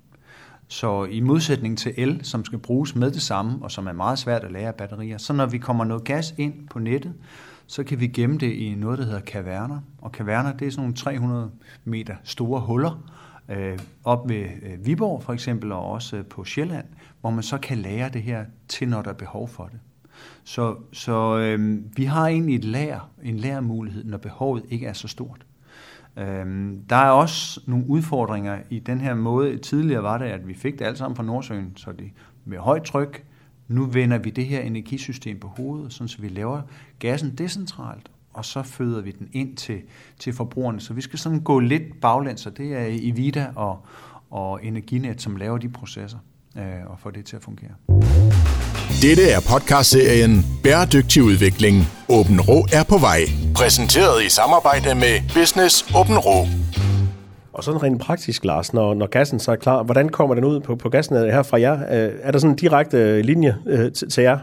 Så 0.68 1.04
i 1.04 1.20
modsætning 1.20 1.78
til 1.78 1.94
el, 1.96 2.20
som 2.24 2.44
skal 2.44 2.58
bruges 2.58 2.94
med 2.94 3.10
det 3.10 3.22
samme, 3.22 3.58
og 3.62 3.70
som 3.70 3.86
er 3.86 3.92
meget 3.92 4.18
svært 4.18 4.44
at 4.44 4.52
lære 4.52 4.68
af 4.68 4.74
batterier, 4.74 5.18
så 5.18 5.32
når 5.32 5.46
vi 5.46 5.58
kommer 5.58 5.84
noget 5.84 6.04
gas 6.04 6.34
ind 6.38 6.68
på 6.68 6.78
nettet, 6.78 7.14
så 7.66 7.84
kan 7.84 8.00
vi 8.00 8.06
gemme 8.06 8.38
det 8.38 8.52
i 8.52 8.74
noget, 8.74 8.98
der 8.98 9.04
hedder 9.04 9.20
kaverner. 9.20 9.80
Og 9.98 10.12
kaverner, 10.12 10.52
det 10.52 10.66
er 10.66 10.70
sådan 10.70 10.82
nogle 10.82 10.94
300 10.94 11.50
meter 11.84 12.16
store 12.24 12.60
huller, 12.60 13.10
øh, 13.48 13.78
op 14.04 14.28
ved 14.28 14.46
øh, 14.62 14.86
Viborg 14.86 15.22
for 15.22 15.32
eksempel, 15.32 15.72
og 15.72 15.90
også 15.90 16.16
øh, 16.16 16.24
på 16.24 16.44
Sjælland, 16.44 16.86
hvor 17.20 17.30
man 17.30 17.42
så 17.42 17.58
kan 17.58 17.78
lære 17.78 18.08
det 18.08 18.22
her 18.22 18.44
til, 18.68 18.88
når 18.88 19.02
der 19.02 19.10
er 19.10 19.14
behov 19.14 19.48
for 19.48 19.64
det. 19.64 19.80
Så, 20.44 20.76
så 20.92 21.38
øh, 21.38 21.78
vi 21.96 22.04
har 22.04 22.26
egentlig 22.26 22.54
et 22.56 22.64
lager, 22.64 23.10
en 23.22 23.36
lærmulighed, 23.36 24.04
når 24.04 24.18
behovet 24.18 24.64
ikke 24.68 24.86
er 24.86 24.92
så 24.92 25.08
stort. 25.08 25.46
Øh, 26.16 26.72
der 26.90 26.96
er 26.96 27.10
også 27.10 27.60
nogle 27.66 27.84
udfordringer 27.88 28.58
i 28.70 28.78
den 28.78 29.00
her 29.00 29.14
måde. 29.14 29.58
Tidligere 29.58 30.02
var 30.02 30.18
det, 30.18 30.26
at 30.26 30.48
vi 30.48 30.54
fik 30.54 30.78
det 30.78 30.84
alt 30.84 30.98
sammen 30.98 31.16
fra 31.16 31.22
Nordsøen, 31.22 31.72
så 31.76 31.92
det 31.92 32.10
med 32.44 32.58
højt 32.58 32.82
tryk. 32.82 33.24
Nu 33.68 33.84
vender 33.84 34.18
vi 34.18 34.30
det 34.30 34.46
her 34.46 34.60
energisystem 34.60 35.38
på 35.38 35.48
hovedet, 35.48 35.92
sådan 35.92 36.08
så 36.08 36.22
vi 36.22 36.28
laver 36.28 36.62
gassen 36.98 37.34
decentralt, 37.38 38.10
og 38.32 38.44
så 38.44 38.62
føder 38.62 39.02
vi 39.02 39.10
den 39.10 39.28
ind 39.32 39.56
til, 39.56 39.80
til 40.18 40.32
forbrugerne. 40.32 40.80
Så 40.80 40.94
vi 40.94 41.00
skal 41.00 41.18
sådan 41.18 41.40
gå 41.40 41.58
lidt 41.58 42.00
baglæns, 42.00 42.46
og 42.46 42.56
det 42.56 42.74
er 42.74 42.86
Evita 42.90 43.46
og, 43.54 43.86
og 44.30 44.64
Energinet, 44.64 45.22
som 45.22 45.36
laver 45.36 45.58
de 45.58 45.68
processer 45.68 46.18
øh, 46.56 46.86
og 46.86 46.98
får 46.98 47.10
det 47.10 47.24
til 47.24 47.36
at 47.36 47.42
fungere. 47.42 47.74
Dette 49.02 49.30
er 49.30 49.40
podcastserien 49.52 50.32
Bæredygtig 50.62 51.22
udvikling. 51.22 51.76
Åben 52.08 52.40
Rå 52.40 52.58
er 52.72 52.84
på 52.88 52.98
vej. 52.98 53.20
Præsenteret 53.54 54.24
i 54.26 54.28
samarbejde 54.28 54.94
med 54.94 55.14
Business 55.34 55.94
Åben 55.98 56.18
Rå. 56.18 56.46
Og 57.52 57.64
sådan 57.64 57.82
rent 57.82 58.00
praktisk, 58.00 58.44
Lars, 58.44 58.72
når, 58.72 58.94
når 58.94 59.06
gassen 59.06 59.38
så 59.38 59.52
er 59.52 59.56
klar, 59.56 59.82
hvordan 59.82 60.08
kommer 60.08 60.34
den 60.34 60.44
ud 60.44 60.60
på, 60.60 60.76
på 60.76 60.88
gassen 60.88 61.16
her 61.16 61.42
fra 61.42 61.60
jer? 61.60 61.74
Øh, 61.74 62.12
er 62.22 62.30
der 62.32 62.38
sådan 62.38 62.50
en 62.50 62.56
direkte 62.56 63.22
linje 63.22 63.56
øh, 63.66 63.92
til, 63.92 64.10
til 64.10 64.22
jer? 64.22 64.38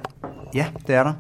Ja, 0.56 0.66
det 0.88 0.96
er 0.96 1.04
der. 1.04 1.14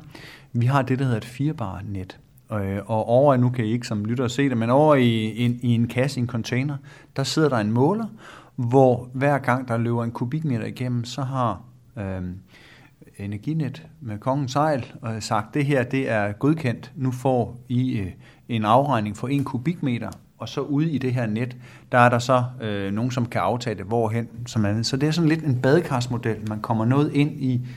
Vi 0.53 0.65
har 0.65 0.81
det, 0.81 0.99
der 0.99 1.05
hedder 1.05 1.17
et 1.17 1.25
firebar 1.25 1.81
net. 1.87 2.17
Øh, 2.53 2.77
og 2.85 3.07
over, 3.09 3.37
nu 3.37 3.49
kan 3.49 3.65
I 3.65 3.71
ikke 3.71 3.87
som 3.87 4.05
lytter 4.05 4.27
se 4.27 4.49
det, 4.49 4.57
men 4.57 4.69
over 4.69 4.95
i, 4.95 5.45
en, 5.45 5.59
i 5.61 5.75
en 5.75 5.87
kasse, 5.87 6.19
en 6.19 6.27
container, 6.27 6.77
der 7.15 7.23
sidder 7.23 7.49
der 7.49 7.57
en 7.57 7.71
måler, 7.71 8.05
hvor 8.55 9.09
hver 9.13 9.37
gang 9.37 9.67
der 9.67 9.77
løber 9.77 10.03
en 10.03 10.11
kubikmeter 10.11 10.65
igennem, 10.65 11.05
så 11.05 11.21
har 11.21 11.61
øh, 11.97 12.21
Energinet 13.17 13.87
med 14.01 14.17
kongens 14.17 14.51
sejl 14.51 14.93
og 15.01 15.23
sagt, 15.23 15.53
det 15.53 15.65
her 15.65 15.83
det 15.83 16.09
er 16.09 16.31
godkendt. 16.31 16.91
Nu 16.95 17.11
får 17.11 17.59
I 17.69 17.97
øh, 17.97 18.11
en 18.49 18.65
afregning 18.65 19.17
for 19.17 19.27
en 19.27 19.43
kubikmeter, 19.43 20.09
og 20.37 20.49
så 20.49 20.61
ude 20.61 20.91
i 20.91 20.97
det 20.97 21.13
her 21.13 21.25
net, 21.25 21.57
der 21.91 21.97
er 21.97 22.09
der 22.09 22.19
så 22.19 22.43
øh, 22.61 22.93
nogen, 22.93 23.11
som 23.11 23.25
kan 23.25 23.41
aftage 23.41 23.75
det 23.75 23.85
hvorhen 23.85 24.27
som 24.45 24.65
andet. 24.65 24.85
Så 24.85 24.97
det 24.97 25.07
er 25.07 25.11
sådan 25.11 25.29
lidt 25.29 25.43
en 25.43 25.61
badekarsmodel. 25.61 26.49
Man 26.49 26.61
kommer 26.61 26.85
noget 26.85 27.13
ind 27.13 27.31
i 27.43 27.67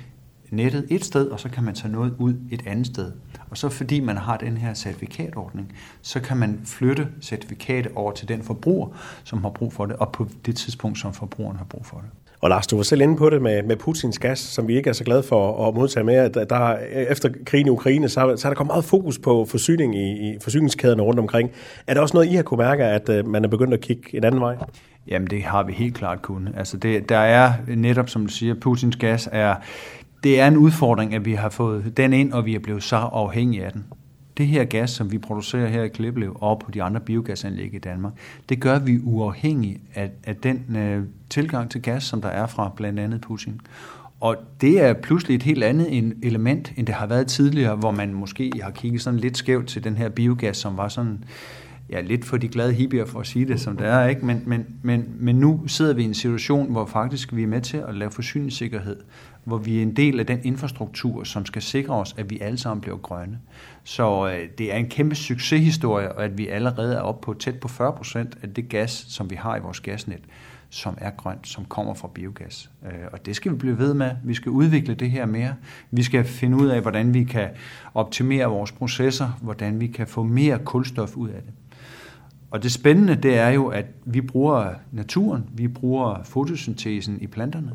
nettet 0.50 0.86
et 0.90 1.04
sted, 1.04 1.28
og 1.28 1.40
så 1.40 1.48
kan 1.48 1.64
man 1.64 1.74
tage 1.74 1.92
noget 1.92 2.14
ud 2.18 2.34
et 2.50 2.62
andet 2.66 2.86
sted. 2.86 3.12
Og 3.50 3.56
så 3.56 3.68
fordi 3.68 4.00
man 4.00 4.16
har 4.16 4.36
den 4.36 4.56
her 4.56 4.74
certifikatordning, 4.74 5.72
så 6.02 6.20
kan 6.20 6.36
man 6.36 6.60
flytte 6.64 7.08
certifikatet 7.20 7.92
over 7.94 8.12
til 8.12 8.28
den 8.28 8.42
forbruger, 8.42 8.88
som 9.24 9.42
har 9.42 9.50
brug 9.50 9.72
for 9.72 9.86
det, 9.86 9.96
og 9.96 10.12
på 10.12 10.28
det 10.46 10.56
tidspunkt, 10.56 10.98
som 10.98 11.12
forbrugeren 11.12 11.56
har 11.56 11.64
brug 11.64 11.86
for 11.86 11.96
det. 11.96 12.25
Og 12.40 12.50
Lars, 12.50 12.66
du 12.66 12.76
var 12.76 12.82
selv 12.82 13.00
inde 13.00 13.16
på 13.16 13.30
det 13.30 13.42
med, 13.42 13.62
med 13.62 13.76
Putins 13.76 14.18
gas, 14.18 14.38
som 14.38 14.68
vi 14.68 14.76
ikke 14.76 14.90
er 14.90 14.94
så 14.94 15.04
glade 15.04 15.22
for 15.22 15.68
at 15.68 15.74
modtage 15.74 16.04
mere. 16.04 16.28
Der, 16.28 16.44
der, 16.44 16.76
efter 17.10 17.28
krigen 17.46 17.66
i 17.66 17.70
Ukraine, 17.70 18.08
så, 18.08 18.34
så 18.36 18.48
er 18.48 18.50
der 18.50 18.54
kommet 18.54 18.72
meget 18.72 18.84
fokus 18.84 19.18
på 19.18 19.44
forsyning 19.44 19.96
i, 19.96 20.30
i 20.30 20.36
forsyningskæderne 20.42 21.02
rundt 21.02 21.20
omkring. 21.20 21.50
Er 21.86 21.94
der 21.94 22.00
også 22.00 22.16
noget, 22.16 22.28
I 22.28 22.34
har 22.34 22.42
kunne 22.42 22.58
mærke, 22.58 22.84
at 22.84 23.08
uh, 23.08 23.28
man 23.28 23.44
er 23.44 23.48
begyndt 23.48 23.74
at 23.74 23.80
kigge 23.80 24.16
en 24.16 24.24
anden 24.24 24.40
vej? 24.40 24.56
Jamen, 25.08 25.28
det 25.30 25.42
har 25.42 25.62
vi 25.62 25.72
helt 25.72 25.94
klart 25.94 26.22
kunnet. 26.22 26.54
Altså, 26.56 26.76
det, 26.76 27.08
der 27.08 27.18
er 27.18 27.52
netop, 27.76 28.08
som 28.08 28.26
du 28.26 28.32
siger, 28.32 28.54
Putins 28.54 28.96
gas 28.96 29.28
er, 29.32 29.54
det 30.24 30.40
er 30.40 30.46
en 30.46 30.56
udfordring, 30.56 31.14
at 31.14 31.24
vi 31.24 31.34
har 31.34 31.48
fået 31.48 31.96
den 31.96 32.12
ind, 32.12 32.32
og 32.32 32.46
vi 32.46 32.54
er 32.54 32.58
blevet 32.58 32.82
så 32.82 32.96
afhængige 32.96 33.64
af 33.64 33.72
den 33.72 33.84
det 34.38 34.46
her 34.46 34.64
gas, 34.64 34.90
som 34.90 35.12
vi 35.12 35.18
producerer 35.18 35.68
her 35.68 35.82
i 35.82 35.88
Kliplev 35.88 36.36
og 36.40 36.58
på 36.58 36.70
de 36.70 36.82
andre 36.82 37.00
biogasanlæg 37.00 37.74
i 37.74 37.78
Danmark, 37.78 38.12
det 38.48 38.60
gør 38.60 38.78
vi 38.78 39.00
uafhængig 39.02 39.80
af, 39.94 40.10
af 40.24 40.36
den 40.36 40.76
øh, 40.76 41.04
tilgang 41.30 41.70
til 41.70 41.82
gas, 41.82 42.04
som 42.04 42.22
der 42.22 42.28
er 42.28 42.46
fra 42.46 42.72
blandt 42.76 43.00
andet 43.00 43.20
Putin. 43.20 43.60
Og 44.20 44.36
det 44.60 44.80
er 44.80 44.92
pludselig 44.92 45.34
et 45.34 45.42
helt 45.42 45.64
andet 45.64 46.14
element, 46.22 46.72
end 46.76 46.86
det 46.86 46.94
har 46.94 47.06
været 47.06 47.26
tidligere, 47.26 47.76
hvor 47.76 47.90
man 47.90 48.14
måske 48.14 48.52
har 48.62 48.70
kigget 48.70 49.02
sådan 49.02 49.20
lidt 49.20 49.38
skævt 49.38 49.66
til 49.66 49.84
den 49.84 49.96
her 49.96 50.08
biogas, 50.08 50.56
som 50.56 50.76
var 50.76 50.88
sådan 50.88 51.24
ja, 51.90 52.00
lidt 52.00 52.24
for 52.24 52.36
de 52.36 52.48
glade 52.48 52.72
hippier 52.72 53.04
for 53.04 53.20
at 53.20 53.26
sige 53.26 53.48
det, 53.48 53.60
som 53.60 53.76
det 53.76 53.86
er, 53.86 54.06
ikke? 54.06 54.26
Men, 54.26 54.42
men, 54.46 54.66
men, 54.82 55.14
men 55.18 55.36
nu 55.36 55.62
sidder 55.66 55.94
vi 55.94 56.02
i 56.02 56.04
en 56.04 56.14
situation, 56.14 56.72
hvor 56.72 56.86
faktisk 56.86 57.36
vi 57.36 57.42
er 57.42 57.46
med 57.46 57.60
til 57.60 57.76
at 57.76 57.94
lave 57.94 58.10
forsyningssikkerhed, 58.10 58.96
hvor 59.44 59.58
vi 59.58 59.78
er 59.78 59.82
en 59.82 59.96
del 59.96 60.20
af 60.20 60.26
den 60.26 60.40
infrastruktur, 60.44 61.24
som 61.24 61.46
skal 61.46 61.62
sikre 61.62 61.94
os, 61.94 62.14
at 62.18 62.30
vi 62.30 62.38
alle 62.40 62.58
sammen 62.58 62.80
bliver 62.80 62.96
grønne. 62.96 63.38
Så 63.84 64.28
øh, 64.28 64.48
det 64.58 64.72
er 64.72 64.76
en 64.76 64.88
kæmpe 64.88 65.14
succeshistorie, 65.14 66.12
og 66.12 66.24
at 66.24 66.38
vi 66.38 66.48
allerede 66.48 66.94
er 66.94 67.00
oppe 67.00 67.24
på 67.24 67.34
tæt 67.34 67.60
på 67.60 67.68
40 67.68 67.92
procent 67.92 68.38
af 68.42 68.54
det 68.54 68.68
gas, 68.68 69.06
som 69.08 69.30
vi 69.30 69.34
har 69.34 69.56
i 69.56 69.60
vores 69.60 69.80
gasnet, 69.80 70.20
som 70.70 70.98
er 71.00 71.10
grønt, 71.10 71.48
som 71.48 71.64
kommer 71.64 71.94
fra 71.94 72.08
biogas. 72.14 72.70
Øh, 72.86 72.92
og 73.12 73.26
det 73.26 73.36
skal 73.36 73.52
vi 73.52 73.56
blive 73.56 73.78
ved 73.78 73.94
med. 73.94 74.10
Vi 74.24 74.34
skal 74.34 74.50
udvikle 74.50 74.94
det 74.94 75.10
her 75.10 75.26
mere. 75.26 75.54
Vi 75.90 76.02
skal 76.02 76.24
finde 76.24 76.56
ud 76.56 76.66
af, 76.66 76.80
hvordan 76.80 77.14
vi 77.14 77.24
kan 77.24 77.48
optimere 77.94 78.46
vores 78.46 78.72
processer, 78.72 79.38
hvordan 79.42 79.80
vi 79.80 79.86
kan 79.86 80.06
få 80.06 80.22
mere 80.22 80.58
kulstof 80.58 81.16
ud 81.16 81.28
af 81.28 81.42
det. 81.42 81.52
Og 82.56 82.62
det 82.62 82.72
spændende, 82.72 83.14
det 83.14 83.38
er 83.38 83.48
jo, 83.48 83.66
at 83.66 83.86
vi 84.04 84.20
bruger 84.20 84.74
naturen, 84.92 85.44
vi 85.52 85.68
bruger 85.68 86.22
fotosyntesen 86.24 87.20
i 87.20 87.26
planterne. 87.26 87.72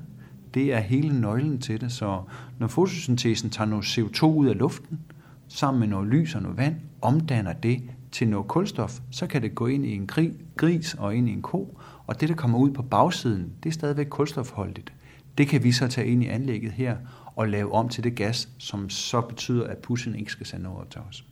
Det 0.53 0.73
er 0.73 0.79
hele 0.79 1.21
nøglen 1.21 1.59
til 1.59 1.81
det. 1.81 1.91
Så 1.91 2.21
når 2.59 2.67
fotosyntesen 2.67 3.49
tager 3.49 3.67
noget 3.67 3.83
CO2 3.83 4.25
ud 4.25 4.47
af 4.47 4.57
luften, 4.57 4.99
sammen 5.47 5.79
med 5.79 5.87
noget 5.87 6.07
lys 6.07 6.35
og 6.35 6.41
noget 6.41 6.57
vand, 6.57 6.75
omdanner 7.01 7.53
det 7.53 7.81
til 8.11 8.27
noget 8.27 8.47
kulstof, 8.47 8.99
så 9.11 9.27
kan 9.27 9.41
det 9.41 9.55
gå 9.55 9.67
ind 9.67 9.85
i 9.85 9.95
en 9.95 10.09
gris 10.57 10.93
og 10.93 11.15
ind 11.15 11.29
i 11.29 11.31
en 11.31 11.41
ko, 11.41 11.77
og 12.07 12.21
det, 12.21 12.29
der 12.29 12.35
kommer 12.35 12.59
ud 12.59 12.71
på 12.71 12.81
bagsiden, 12.81 13.51
det 13.63 13.69
er 13.69 13.73
stadigvæk 13.73 14.07
kulstofholdigt. 14.09 14.93
Det 15.37 15.47
kan 15.47 15.63
vi 15.63 15.71
så 15.71 15.87
tage 15.87 16.07
ind 16.07 16.23
i 16.23 16.27
anlægget 16.27 16.71
her 16.71 16.97
og 17.35 17.49
lave 17.49 17.73
om 17.73 17.89
til 17.89 18.03
det 18.03 18.15
gas, 18.15 18.49
som 18.57 18.89
så 18.89 19.21
betyder, 19.21 19.67
at 19.67 19.77
pussen 19.77 20.15
ikke 20.15 20.31
skal 20.31 20.45
sende 20.45 20.63
noget 20.63 20.87
til 20.87 21.01
os. 21.09 21.25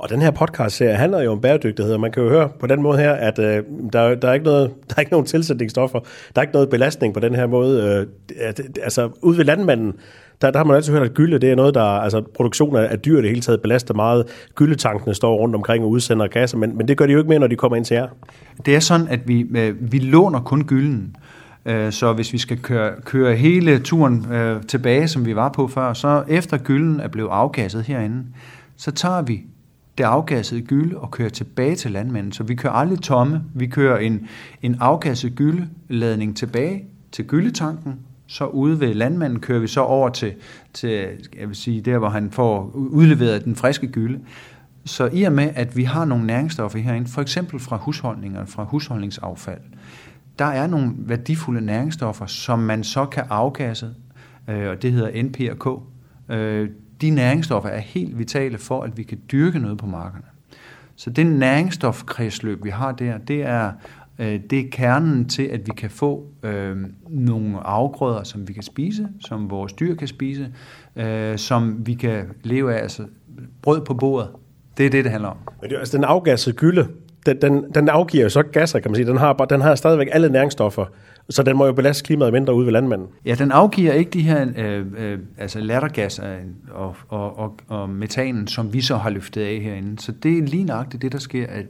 Og 0.00 0.10
den 0.10 0.22
her 0.22 0.30
podcast-serie 0.30 0.94
handler 0.94 1.22
jo 1.22 1.32
om 1.32 1.40
bæredygtighed, 1.40 1.94
og 1.94 2.00
man 2.00 2.12
kan 2.12 2.22
jo 2.22 2.28
høre 2.28 2.48
på 2.60 2.66
den 2.66 2.82
måde 2.82 2.98
her, 2.98 3.12
at 3.12 3.38
øh, 3.38 3.64
der, 3.92 4.14
der, 4.14 4.28
er 4.28 4.32
ikke 4.32 4.44
noget, 4.44 4.70
der 4.88 4.94
er 4.96 5.00
ikke 5.00 5.12
nogen 5.12 5.26
tilsætningsstoffer, 5.26 5.98
der 6.34 6.40
er 6.40 6.42
ikke 6.42 6.52
noget 6.52 6.70
belastning 6.70 7.14
på 7.14 7.20
den 7.20 7.34
her 7.34 7.46
måde. 7.46 7.82
Øh, 7.82 8.06
at, 8.48 8.60
altså, 8.82 9.10
ude 9.22 9.38
ved 9.38 9.44
landmanden, 9.44 9.92
der, 10.42 10.50
der 10.50 10.58
har 10.58 10.64
man 10.64 10.76
altid 10.76 10.92
hørt, 10.92 11.02
at 11.02 11.14
gylde, 11.14 11.38
det 11.38 11.50
er 11.50 11.54
noget, 11.54 11.74
der, 11.74 11.82
altså 11.82 12.22
produktion 12.34 12.76
af, 12.76 12.88
af 12.90 12.98
dyr 12.98 13.20
det 13.20 13.30
hele 13.30 13.40
taget 13.40 13.62
belaster 13.62 13.94
meget. 13.94 14.26
Gyldetankene 14.54 15.14
står 15.14 15.36
rundt 15.36 15.54
omkring 15.54 15.84
og 15.84 15.90
udsender 15.90 16.26
gasser, 16.26 16.58
men, 16.58 16.76
men 16.76 16.88
det 16.88 16.96
gør 16.96 17.06
de 17.06 17.12
jo 17.12 17.18
ikke 17.18 17.28
mere, 17.28 17.38
når 17.38 17.46
de 17.46 17.56
kommer 17.56 17.76
ind 17.76 17.84
til 17.84 17.94
jer. 17.94 18.08
Det 18.66 18.76
er 18.76 18.80
sådan, 18.80 19.08
at 19.08 19.28
vi, 19.28 19.46
øh, 19.56 19.92
vi 19.92 19.98
låner 19.98 20.40
kun 20.40 20.64
gylden. 20.64 21.16
Øh, 21.66 21.92
så 21.92 22.12
hvis 22.12 22.32
vi 22.32 22.38
skal 22.38 22.58
køre, 22.58 22.92
køre 23.04 23.36
hele 23.36 23.78
turen 23.78 24.32
øh, 24.32 24.62
tilbage, 24.62 25.08
som 25.08 25.26
vi 25.26 25.36
var 25.36 25.48
på 25.48 25.68
før, 25.68 25.92
så 25.92 26.24
efter 26.28 26.56
gylden 26.56 27.00
er 27.00 27.08
blevet 27.08 27.28
afgasset 27.32 27.82
herinde, 27.82 28.24
så 28.76 28.90
tager 28.90 29.22
vi 29.22 29.42
det 29.98 30.04
afgassede 30.04 30.62
gylde 30.62 30.98
og 30.98 31.10
kører 31.10 31.28
tilbage 31.28 31.76
til 31.76 31.90
landmanden. 31.90 32.32
Så 32.32 32.42
vi 32.42 32.54
kører 32.54 32.72
aldrig 32.72 32.98
tomme. 32.98 33.44
Vi 33.54 33.66
kører 33.66 33.98
en, 33.98 34.28
en 34.62 34.76
afgasset 34.80 35.34
gyldeladning 35.34 36.36
tilbage 36.36 36.84
til 37.12 37.26
gyldetanken, 37.26 37.94
så 38.26 38.46
ude 38.46 38.80
ved 38.80 38.94
landmanden 38.94 39.40
kører 39.40 39.58
vi 39.58 39.66
så 39.66 39.80
over 39.80 40.08
til, 40.08 40.34
til 40.72 41.08
jeg 41.38 41.48
vil 41.48 41.56
sige, 41.56 41.80
der 41.80 41.98
hvor 41.98 42.08
han 42.08 42.30
får 42.30 42.70
udleveret 42.74 43.44
den 43.44 43.56
friske 43.56 43.86
gylde. 43.86 44.20
Så 44.84 45.10
i 45.12 45.22
og 45.22 45.32
med, 45.32 45.50
at 45.54 45.76
vi 45.76 45.84
har 45.84 46.04
nogle 46.04 46.26
næringsstoffer 46.26 46.78
herinde, 46.78 47.08
for 47.08 47.22
eksempel 47.22 47.60
fra 47.60 47.76
husholdninger, 47.76 48.44
fra 48.44 48.64
husholdningsaffald, 48.64 49.60
der 50.38 50.44
er 50.44 50.66
nogle 50.66 50.92
værdifulde 50.98 51.60
næringsstoffer, 51.60 52.26
som 52.26 52.58
man 52.58 52.84
så 52.84 53.06
kan 53.06 53.24
afgasse, 53.30 53.90
øh, 54.48 54.68
og 54.68 54.82
det 54.82 54.92
hedder 54.92 55.22
NP 55.22 55.40
og 55.50 55.58
K. 55.58 55.82
Øh, 56.32 56.68
de 57.00 57.10
næringsstoffer 57.10 57.68
er 57.68 57.78
helt 57.78 58.18
vitale 58.18 58.58
for, 58.58 58.82
at 58.82 58.96
vi 58.96 59.02
kan 59.02 59.18
dyrke 59.32 59.58
noget 59.58 59.78
på 59.78 59.86
markerne. 59.86 60.24
Så 60.96 61.10
det 61.10 61.26
næringsstofkredsløb, 61.26 62.64
vi 62.64 62.70
har 62.70 62.92
der, 62.92 63.18
det 63.18 63.42
er, 63.42 63.72
øh, 64.18 64.40
det 64.50 64.58
er 64.58 64.70
kernen 64.72 65.28
til, 65.28 65.42
at 65.42 65.66
vi 65.66 65.72
kan 65.76 65.90
få 65.90 66.26
øh, 66.42 66.76
nogle 67.08 67.58
afgrøder, 67.60 68.22
som 68.22 68.48
vi 68.48 68.52
kan 68.52 68.62
spise, 68.62 69.08
som 69.20 69.50
vores 69.50 69.72
dyr 69.72 69.94
kan 69.94 70.08
spise, 70.08 70.48
øh, 70.96 71.38
som 71.38 71.86
vi 71.86 71.94
kan 71.94 72.24
leve 72.42 72.74
af, 72.74 72.82
altså 72.82 73.02
brød 73.62 73.84
på 73.84 73.94
bordet. 73.94 74.28
Det 74.78 74.86
er 74.86 74.90
det, 74.90 75.04
det 75.04 75.12
handler 75.12 75.28
om. 75.28 75.36
Men 75.60 75.70
det, 75.70 75.76
er 75.76 75.80
altså, 75.80 75.96
den 75.96 76.04
afgassede 76.04 76.56
gylde, 76.56 76.88
den, 77.26 77.42
den, 77.42 77.64
den 77.74 77.88
afgiver 77.88 78.22
jo 78.22 78.28
så 78.28 78.42
gasser, 78.42 78.78
kan 78.78 78.90
man 78.90 78.96
sige. 78.96 79.06
Den 79.06 79.16
har, 79.16 79.32
den 79.32 79.60
har 79.60 79.74
stadigvæk 79.74 80.08
alle 80.12 80.28
næringsstoffer, 80.28 80.86
så 81.30 81.42
den 81.42 81.56
må 81.56 81.66
jo 81.66 81.72
belaste 81.72 82.04
klimaet 82.04 82.32
mindre 82.32 82.54
ude 82.54 82.66
ved 82.66 82.72
landmanden. 82.72 83.08
Ja, 83.24 83.34
den 83.34 83.50
afgiver 83.50 83.92
ikke 83.92 84.10
de 84.10 84.22
her 84.22 84.46
øh, 84.56 84.86
øh, 84.98 85.18
altså 85.38 85.60
lattergasser 85.60 86.36
og, 86.72 86.96
og, 87.08 87.38
og, 87.38 87.56
og 87.68 87.90
metanen, 87.90 88.46
som 88.46 88.72
vi 88.72 88.80
så 88.80 88.96
har 88.96 89.10
løftet 89.10 89.40
af 89.40 89.60
herinde. 89.60 90.02
Så 90.02 90.12
det 90.12 90.38
er 90.38 90.42
lige 90.42 90.64
nøjagtigt 90.64 91.02
det, 91.02 91.12
der 91.12 91.18
sker, 91.18 91.46
at 91.46 91.66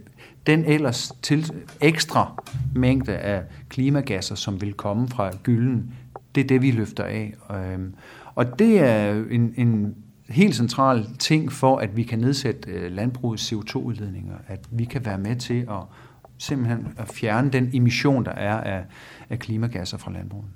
den 0.46 0.64
ellers 0.64 1.12
til 1.22 1.52
ekstra 1.80 2.42
mængde 2.74 3.16
af 3.16 3.42
klimagasser, 3.68 4.34
som 4.34 4.60
vil 4.60 4.72
komme 4.72 5.08
fra 5.08 5.30
gylden, 5.42 5.94
det 6.34 6.40
er 6.40 6.48
det, 6.48 6.62
vi 6.62 6.70
løfter 6.70 7.04
af. 7.04 7.34
Øhm, 7.50 7.94
og 8.34 8.58
det 8.58 8.80
er 8.80 9.24
en, 9.30 9.54
en 9.56 9.94
helt 10.28 10.54
central 10.54 11.06
ting 11.18 11.52
for, 11.52 11.76
at 11.76 11.96
vi 11.96 12.02
kan 12.02 12.18
nedsætte 12.18 12.70
øh, 12.70 12.92
landbrugets 12.92 13.52
CO2-udledninger, 13.52 14.34
at 14.46 14.60
vi 14.70 14.84
kan 14.84 15.04
være 15.04 15.18
med 15.18 15.36
til 15.36 15.60
at 15.60 15.82
simpelthen 16.40 16.94
at 16.98 17.08
fjerne 17.08 17.50
den 17.50 17.70
emission, 17.72 18.24
der 18.24 18.32
er 18.32 18.60
af, 18.60 18.84
af 19.30 19.38
klimagasser 19.38 19.98
fra 19.98 20.12
landbruget. 20.12 20.46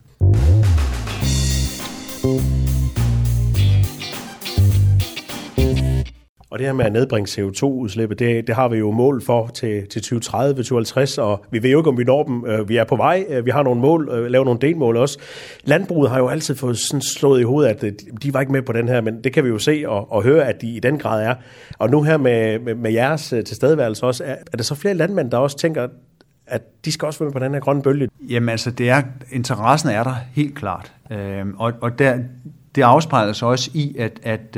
Og 6.55 6.61
det 6.61 6.67
her 6.67 6.75
med 6.75 6.85
at 6.85 6.93
nedbringe 6.93 7.43
CO2-udslippet, 7.43 8.19
det, 8.19 8.47
det 8.47 8.55
har 8.55 8.69
vi 8.69 8.77
jo 8.77 8.91
mål 8.91 9.23
for 9.23 9.47
til, 9.47 9.89
til 9.89 10.03
2030, 10.03 10.55
2050, 10.55 11.19
og 11.19 11.45
vi 11.51 11.63
ved 11.63 11.71
jo 11.71 11.79
ikke, 11.79 11.91
om 11.91 11.99
vi 11.99 12.05
når 12.05 12.23
dem. 12.23 12.45
Øh, 12.47 12.69
vi 12.69 12.77
er 12.77 12.85
på 12.85 12.97
vej, 12.97 13.25
øh, 13.29 13.47
vi 13.47 13.51
har 13.51 13.63
nogle 13.63 13.81
mål, 13.81 14.09
øh, 14.13 14.27
laver 14.27 14.45
nogle 14.45 14.61
delmål 14.61 14.97
også. 14.97 15.19
Landbruget 15.65 16.11
har 16.11 16.19
jo 16.19 16.29
altid 16.29 16.55
fået 16.55 16.79
sådan 16.79 17.01
slået 17.03 17.41
i 17.41 17.43
hovedet, 17.43 17.85
at 17.85 17.95
de 18.23 18.35
var 18.35 18.41
ikke 18.41 18.53
med 18.53 18.63
på 18.63 18.73
den 18.73 18.89
her, 18.89 19.01
men 19.01 19.25
det 19.25 19.33
kan 19.33 19.45
vi 19.45 19.49
jo 19.49 19.59
se 19.59 19.85
og, 19.87 20.13
og 20.13 20.23
høre, 20.23 20.45
at 20.45 20.61
de 20.61 20.67
i 20.67 20.81
den 20.81 20.99
grad 20.99 21.25
er. 21.25 21.35
Og 21.79 21.91
nu 21.91 22.03
her 22.03 22.17
med, 22.17 22.59
med, 22.59 22.75
med 22.75 22.93
jeres 22.93 23.29
tilstedeværelse 23.29 24.07
også, 24.07 24.25
er, 24.25 24.37
er 24.53 24.57
der 24.57 24.65
så 24.65 24.75
flere 24.75 24.95
landmænd, 24.95 25.31
der 25.31 25.39
også 25.39 25.57
tænker, 25.57 25.89
at 26.47 26.63
de 26.85 26.93
skal 26.93 27.07
også 27.07 27.19
være 27.19 27.27
med 27.27 27.41
på 27.41 27.45
den 27.45 27.55
her 27.55 27.61
grønne 27.61 27.83
bølge? 27.83 28.09
Jamen 28.31 28.49
altså, 28.49 28.71
det 28.71 28.91
er, 28.91 29.03
interessen 29.33 29.89
er 29.89 30.03
der 30.03 30.15
helt 30.33 30.55
klart. 30.55 30.93
Øhm, 31.11 31.55
og 31.59 31.73
og 31.81 31.99
der, 31.99 32.19
det 32.75 32.83
afspejler 32.83 33.33
sig 33.33 33.49
også 33.49 33.71
i, 33.75 33.97
at, 33.99 34.21
at 34.23 34.57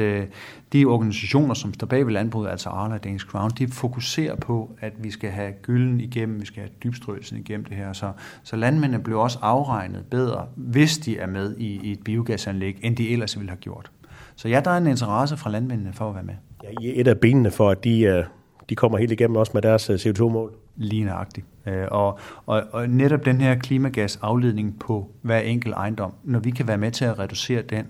de 0.72 0.84
organisationer, 0.84 1.54
som 1.54 1.74
står 1.74 1.86
bag 1.86 2.06
ved 2.06 2.12
landbruget, 2.12 2.50
altså 2.50 2.68
Arla 2.68 2.94
og 2.94 3.04
Danish 3.04 3.26
Crown, 3.26 3.50
de 3.50 3.68
fokuserer 3.68 4.36
på, 4.36 4.76
at 4.80 4.92
vi 4.98 5.10
skal 5.10 5.30
have 5.30 5.52
gylden 5.62 6.00
igennem, 6.00 6.40
vi 6.40 6.46
skal 6.46 6.62
have 6.62 6.70
dybstrøgelsen 6.84 7.38
igennem 7.38 7.64
det 7.64 7.76
her. 7.76 7.92
Så, 7.92 8.12
så 8.42 8.56
landmændene 8.56 9.02
bliver 9.02 9.20
også 9.20 9.38
afregnet 9.42 10.04
bedre, 10.10 10.46
hvis 10.54 10.98
de 10.98 11.18
er 11.18 11.26
med 11.26 11.56
i, 11.56 11.80
i 11.82 11.92
et 11.92 12.04
biogasanlæg, 12.04 12.78
end 12.82 12.96
de 12.96 13.12
ellers 13.12 13.38
ville 13.38 13.50
have 13.50 13.58
gjort. 13.60 13.90
Så 14.36 14.48
ja, 14.48 14.60
der 14.64 14.70
er 14.70 14.78
en 14.78 14.86
interesse 14.86 15.36
fra 15.36 15.50
landmændene 15.50 15.92
for 15.92 16.08
at 16.08 16.14
være 16.14 16.24
med. 16.24 16.34
Ja, 16.62 16.68
I 16.80 16.88
er 16.88 17.00
et 17.00 17.08
af 17.08 17.18
benene 17.18 17.50
for, 17.50 17.70
at 17.70 17.84
de, 17.84 18.00
øh, 18.00 18.24
de 18.68 18.74
kommer 18.74 18.98
helt 18.98 19.12
igennem 19.12 19.36
også 19.36 19.52
med 19.54 19.62
deres 19.62 19.90
øh, 19.90 19.96
CO2-mål. 19.96 20.52
Lige 20.76 21.04
nøjagtigt. 21.04 21.46
Øh, 21.66 21.86
og, 21.90 22.18
og, 22.46 22.62
og 22.72 22.88
netop 22.88 23.24
den 23.24 23.40
her 23.40 23.54
klimagasafledning 23.54 24.78
på 24.78 25.10
hver 25.22 25.38
enkelt 25.38 25.74
ejendom, 25.74 26.12
når 26.24 26.38
vi 26.38 26.50
kan 26.50 26.68
være 26.68 26.78
med 26.78 26.90
til 26.90 27.04
at 27.04 27.18
reducere 27.18 27.62
den, 27.62 27.86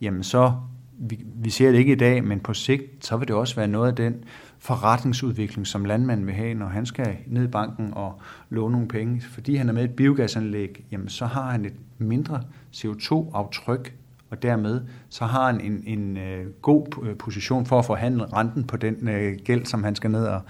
jamen 0.00 0.22
så 0.22 0.52
vi, 0.98 1.24
vi 1.34 1.50
ser 1.50 1.70
det 1.70 1.78
ikke 1.78 1.92
i 1.92 1.96
dag, 1.96 2.24
men 2.24 2.40
på 2.40 2.54
sigt, 2.54 3.06
så 3.06 3.16
vil 3.16 3.28
det 3.28 3.36
også 3.36 3.56
være 3.56 3.68
noget 3.68 3.88
af 3.88 3.96
den 3.96 4.24
forretningsudvikling, 4.58 5.66
som 5.66 5.84
landmanden 5.84 6.26
vil 6.26 6.34
have, 6.34 6.54
når 6.54 6.66
han 6.66 6.86
skal 6.86 7.16
ned 7.26 7.44
i 7.44 7.46
banken 7.46 7.94
og 7.94 8.20
låne 8.50 8.72
nogle 8.72 8.88
penge. 8.88 9.20
Fordi 9.20 9.56
han 9.56 9.68
er 9.68 9.72
med 9.72 9.84
et 9.84 9.96
biogasanlæg, 9.96 10.84
jamen 10.90 11.08
så 11.08 11.26
har 11.26 11.50
han 11.50 11.64
et 11.64 11.74
mindre 11.98 12.42
CO2-aftryk, 12.76 13.94
og 14.30 14.42
dermed 14.42 14.80
så 15.08 15.24
har 15.24 15.46
han 15.46 15.60
en, 15.60 15.82
en, 15.86 16.16
øh, 16.16 16.46
god 16.62 16.86
øh, 17.02 17.16
position 17.16 17.66
for 17.66 17.78
at 17.78 17.84
forhandle 17.84 18.24
renten 18.24 18.64
på 18.64 18.76
den 18.76 19.08
øh, 19.08 19.38
gæld, 19.44 19.66
som 19.66 19.84
han 19.84 19.94
skal 19.94 20.10
ned 20.10 20.26
og, 20.26 20.40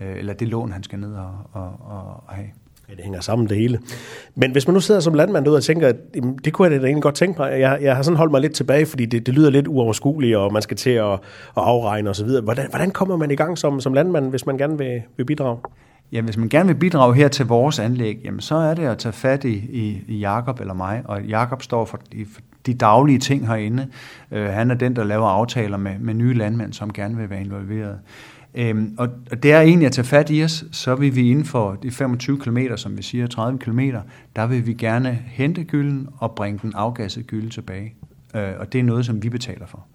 øh, 0.00 0.16
eller 0.16 0.34
det 0.34 0.48
lån, 0.48 0.72
han 0.72 0.82
skal 0.82 0.98
ned 0.98 1.14
og, 1.14 1.50
og, 1.52 1.80
og 1.80 2.34
have. 2.34 2.48
Ja, 2.88 2.94
det 2.94 3.04
hænger 3.04 3.20
sammen 3.20 3.48
det 3.48 3.56
hele. 3.56 3.80
Men 4.34 4.52
hvis 4.52 4.66
man 4.66 4.74
nu 4.74 4.80
sidder 4.80 5.00
som 5.00 5.14
landmand 5.14 5.44
derude 5.44 5.58
og 5.58 5.62
tænker, 5.62 5.88
at 5.88 5.96
det 6.44 6.52
kunne 6.52 6.70
jeg 6.70 6.80
da 6.80 6.86
egentlig 6.86 7.02
godt 7.02 7.14
tænke 7.14 7.40
mig. 7.40 7.60
Jeg, 7.60 7.78
jeg 7.82 7.96
har 7.96 8.02
sådan 8.02 8.16
holdt 8.16 8.32
mig 8.32 8.40
lidt 8.40 8.54
tilbage, 8.54 8.86
fordi 8.86 9.06
det, 9.06 9.26
det 9.26 9.34
lyder 9.34 9.50
lidt 9.50 9.68
uoverskueligt, 9.68 10.36
og 10.36 10.52
man 10.52 10.62
skal 10.62 10.76
til 10.76 10.90
at, 10.90 11.12
at 11.12 11.18
afregne 11.56 12.10
osv. 12.10 12.28
Hvordan, 12.42 12.66
hvordan 12.70 12.90
kommer 12.90 13.16
man 13.16 13.30
i 13.30 13.34
gang 13.34 13.58
som, 13.58 13.80
som 13.80 13.92
landmand, 13.92 14.30
hvis 14.30 14.46
man 14.46 14.58
gerne 14.58 14.78
vil, 14.78 15.02
vil 15.16 15.24
bidrage? 15.24 15.58
Ja, 16.12 16.20
hvis 16.20 16.36
man 16.36 16.48
gerne 16.48 16.66
vil 16.66 16.74
bidrage 16.74 17.14
her 17.14 17.28
til 17.28 17.46
vores 17.46 17.78
anlæg, 17.78 18.20
jamen 18.24 18.40
så 18.40 18.54
er 18.54 18.74
det 18.74 18.82
at 18.82 18.98
tage 18.98 19.12
fat 19.12 19.44
i, 19.44 19.54
i, 19.54 20.02
i 20.08 20.18
Jakob 20.18 20.60
eller 20.60 20.74
mig. 20.74 21.02
Og 21.04 21.22
Jakob 21.22 21.62
står 21.62 21.84
for 21.84 22.00
de, 22.12 22.26
for 22.32 22.40
de 22.66 22.74
daglige 22.74 23.18
ting 23.18 23.46
herinde. 23.46 23.86
Uh, 24.30 24.38
han 24.38 24.70
er 24.70 24.74
den, 24.74 24.96
der 24.96 25.04
laver 25.04 25.26
aftaler 25.26 25.76
med, 25.76 25.92
med 26.00 26.14
nye 26.14 26.34
landmænd, 26.34 26.72
som 26.72 26.92
gerne 26.92 27.16
vil 27.16 27.30
være 27.30 27.40
involveret. 27.40 27.98
Øhm, 28.54 28.94
og, 28.98 29.08
og 29.30 29.42
det 29.42 29.52
er 29.52 29.60
egentlig 29.60 29.86
at 29.86 29.92
tage 29.92 30.04
fat 30.04 30.30
i 30.30 30.44
os, 30.44 30.64
så 30.72 30.94
vil 30.94 31.16
vi 31.16 31.30
inden 31.30 31.44
for 31.44 31.74
de 31.74 31.90
25 31.90 32.38
km, 32.38 32.58
som 32.76 32.96
vi 32.96 33.02
siger, 33.02 33.26
30 33.26 33.58
km, 33.58 33.80
der 34.36 34.46
vil 34.46 34.66
vi 34.66 34.74
gerne 34.74 35.18
hente 35.26 35.64
gylden 35.64 36.08
og 36.18 36.34
bringe 36.34 36.58
den 36.62 36.72
afgassede 36.74 37.24
gylde 37.24 37.50
tilbage. 37.50 37.94
øh, 38.34 38.52
og 38.58 38.72
det 38.72 38.78
er 38.78 38.82
noget, 38.82 39.06
som 39.06 39.22
vi 39.22 39.28
betaler 39.28 39.66
for. 39.66 39.86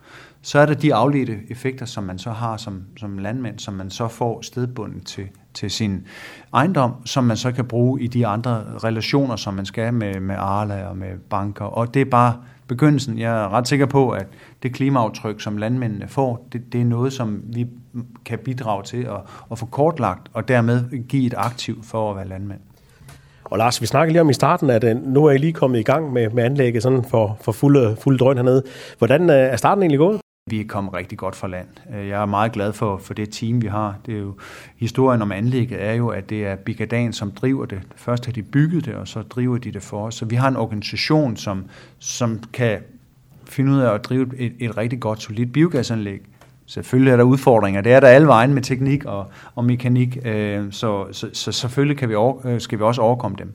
Så 0.42 0.60
er 0.60 0.66
der 0.66 0.74
de 0.74 0.94
afledte 0.94 1.40
effekter, 1.50 1.86
som 1.86 2.04
man 2.04 2.20
så 2.20 2.32
har 2.32 2.58
som, 2.58 2.84
som 2.98 3.18
landmand, 3.18 3.60
som 3.60 3.74
man 3.74 3.90
så 3.90 4.08
får 4.08 4.42
stedbundet 4.42 5.06
til, 5.06 5.28
til 5.54 5.72
sin 5.72 6.08
ejendom, 6.54 6.94
som 7.06 7.24
man 7.24 7.38
så 7.38 7.52
kan 7.52 7.66
bruge 7.66 8.02
i 8.02 8.08
de 8.08 8.28
andre 8.28 8.64
relationer, 8.84 9.36
som 9.36 9.54
man 9.54 9.66
skal 9.66 9.94
med, 9.94 10.20
med 10.20 10.36
Arla 10.38 10.86
og 10.86 10.98
med 10.98 11.18
banker. 11.30 11.66
Og 11.66 11.94
det 11.94 12.02
er 12.02 12.06
bare 12.06 12.34
begyndelsen. 12.70 13.20
Jeg 13.20 13.44
er 13.44 13.54
ret 13.54 13.68
sikker 13.68 13.86
på, 13.86 14.10
at 14.10 14.28
det 14.64 14.74
klimaaftryk, 14.74 15.42
som 15.42 15.58
landmændene 15.58 16.08
får, 16.08 16.48
det, 16.52 16.74
det 16.74 16.82
er 16.82 16.86
noget, 16.86 17.14
som 17.14 17.42
vi 17.44 17.68
kan 18.26 18.40
bidrage 18.40 18.84
til 18.84 19.04
at, 19.04 19.22
at 19.52 19.60
få 19.60 19.66
kortlagt, 19.66 20.30
og 20.34 20.48
dermed 20.48 21.08
give 21.08 21.26
et 21.26 21.34
aktiv 21.38 21.84
for 21.84 22.12
at 22.12 22.18
være 22.18 22.28
landmand. 22.28 22.60
Og 23.44 23.58
Lars, 23.58 23.82
vi 23.82 23.86
snakkede 23.86 24.14
lige 24.14 24.22
om 24.22 24.30
i 24.30 24.34
starten, 24.34 24.70
at 24.70 24.84
øh, 24.84 24.96
nu 25.06 25.26
er 25.26 25.32
I 25.32 25.38
lige 25.38 25.54
kommet 25.54 25.80
i 25.80 25.84
gang 25.84 26.14
med, 26.14 26.30
med 26.30 26.44
anlægget 26.44 26.84
sådan 26.84 27.04
for, 27.04 27.38
for 27.42 27.52
fulde, 27.52 27.96
fulde 28.00 28.18
drøn 28.18 28.38
hernede. 28.38 28.64
Hvordan 28.98 29.30
øh, 29.30 29.36
er 29.36 29.56
starten 29.56 29.84
egentlig 29.84 30.00
gået? 30.00 30.22
Vi 30.50 30.62
er 30.62 30.66
kommet 30.68 30.94
rigtig 30.94 31.18
godt 31.18 31.36
fra 31.36 31.48
land. 31.48 31.68
Øh, 31.96 32.08
jeg 32.08 32.22
er 32.22 32.26
meget 32.26 32.52
glad 32.52 32.74
for, 32.74 32.98
for 32.98 33.14
det 33.14 33.30
team, 33.30 33.62
vi 33.62 33.68
har. 33.68 33.96
Det 34.06 34.14
er 34.14 34.20
jo, 34.20 34.36
historien 34.78 35.22
om 35.22 35.32
anlægget 35.32 35.84
er 35.84 35.94
jo, 35.94 36.08
at 36.08 36.30
det 36.30 36.46
er 36.46 36.56
Bigadan, 36.56 37.14
som 37.14 37.32
driver 37.32 37.66
det. 37.66 37.82
Først 37.96 38.26
har 38.26 38.34
de 38.34 38.44
bygget 38.44 38.86
det, 38.86 38.96
og 38.96 39.08
så 39.08 39.22
driver 39.22 39.58
de 39.58 39.72
det 39.72 39.84
for 39.84 40.06
os. 40.06 40.16
Så 40.16 40.26
vi 40.26 40.36
har 40.36 40.48
en 40.48 40.56
organisation, 40.56 41.38
som, 41.38 41.66
som 42.00 42.40
kan 42.54 42.80
finde 43.46 43.72
ud 43.72 43.80
af 43.80 43.94
at 43.94 44.04
drive 44.04 44.38
et, 44.38 44.54
et 44.60 44.78
rigtig 44.78 45.00
godt, 45.00 45.22
solidt 45.22 45.54
biogasanlæg. 45.54 46.22
Selvfølgelig 46.66 47.12
er 47.12 47.18
der 47.18 47.24
udfordringer. 47.24 47.82
Det 47.82 47.92
er 47.92 48.00
der 48.00 48.08
alle 48.08 48.28
vejen 48.28 48.54
med 48.54 48.62
teknik 48.62 49.06
og, 49.06 49.26
og 49.56 49.66
mekanik, 49.66 50.18
øh, 50.26 50.72
så, 50.72 51.08
så, 51.12 51.30
så 51.34 51.52
selvfølgelig 51.52 51.98
kan 51.98 52.10
vi 52.10 52.16
over, 52.16 52.48
øh, 52.48 52.62
skal 52.62 52.80
vi 52.80 52.84
også 52.84 53.02
overkomme 53.02 53.38
dem. 53.40 53.54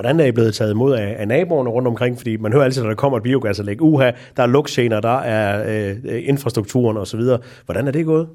Hvordan 0.00 0.20
er 0.20 0.24
I 0.24 0.32
blevet 0.32 0.54
taget 0.54 0.70
imod 0.70 0.94
af, 0.94 1.16
af 1.18 1.28
naboerne 1.28 1.70
rundt 1.70 1.88
omkring? 1.88 2.16
Fordi 2.16 2.36
man 2.36 2.52
hører 2.52 2.64
altid, 2.64 2.82
når 2.82 2.88
der 2.88 2.96
kommer 2.96 3.16
et 3.18 3.22
biogasanlæg, 3.22 3.82
uha, 3.82 4.10
der 4.36 4.42
er 4.42 4.46
lugtgener, 4.46 5.00
der 5.00 5.18
er 5.18 5.90
øh, 5.90 5.96
øh 6.04 6.22
infrastrukturen 6.28 6.96
osv. 6.96 7.20
Hvordan 7.64 7.88
er 7.88 7.90
det 7.90 8.06
gået? 8.06 8.28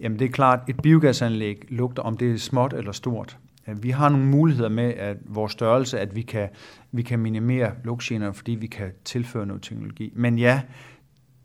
Jamen 0.00 0.18
det 0.18 0.24
er 0.24 0.28
klart, 0.28 0.60
et 0.68 0.80
biogasanlæg 0.82 1.62
lugter, 1.68 2.02
om 2.02 2.16
det 2.16 2.34
er 2.34 2.38
småt 2.38 2.72
eller 2.72 2.92
stort. 2.92 3.38
Vi 3.66 3.90
har 3.90 4.08
nogle 4.08 4.26
muligheder 4.26 4.68
med 4.68 4.94
at 4.96 5.16
vores 5.24 5.52
størrelse, 5.52 6.00
at 6.00 6.16
vi 6.16 6.22
kan, 6.22 6.48
vi 6.92 7.02
kan 7.02 7.18
minimere 7.18 7.70
lugtgener, 7.84 8.32
fordi 8.32 8.52
vi 8.52 8.66
kan 8.66 8.90
tilføre 9.04 9.46
noget 9.46 9.62
teknologi. 9.62 10.12
Men 10.16 10.38
ja, 10.38 10.60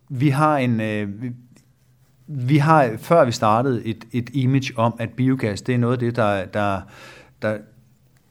vi 0.09 0.29
har 0.29 0.57
en... 0.57 0.81
Øh, 0.81 1.21
vi, 1.21 1.31
vi 2.27 2.57
har, 2.57 2.91
før 2.97 3.25
vi 3.25 3.31
startede, 3.31 3.85
et, 3.85 4.05
et 4.11 4.29
image 4.33 4.73
om, 4.77 4.95
at 4.99 5.09
biogas, 5.09 5.61
det 5.61 5.75
er 5.75 5.79
noget 5.79 5.93
af 5.93 5.99
det, 5.99 6.15
der, 6.15 6.45
der, 6.45 6.81
der, 7.41 7.57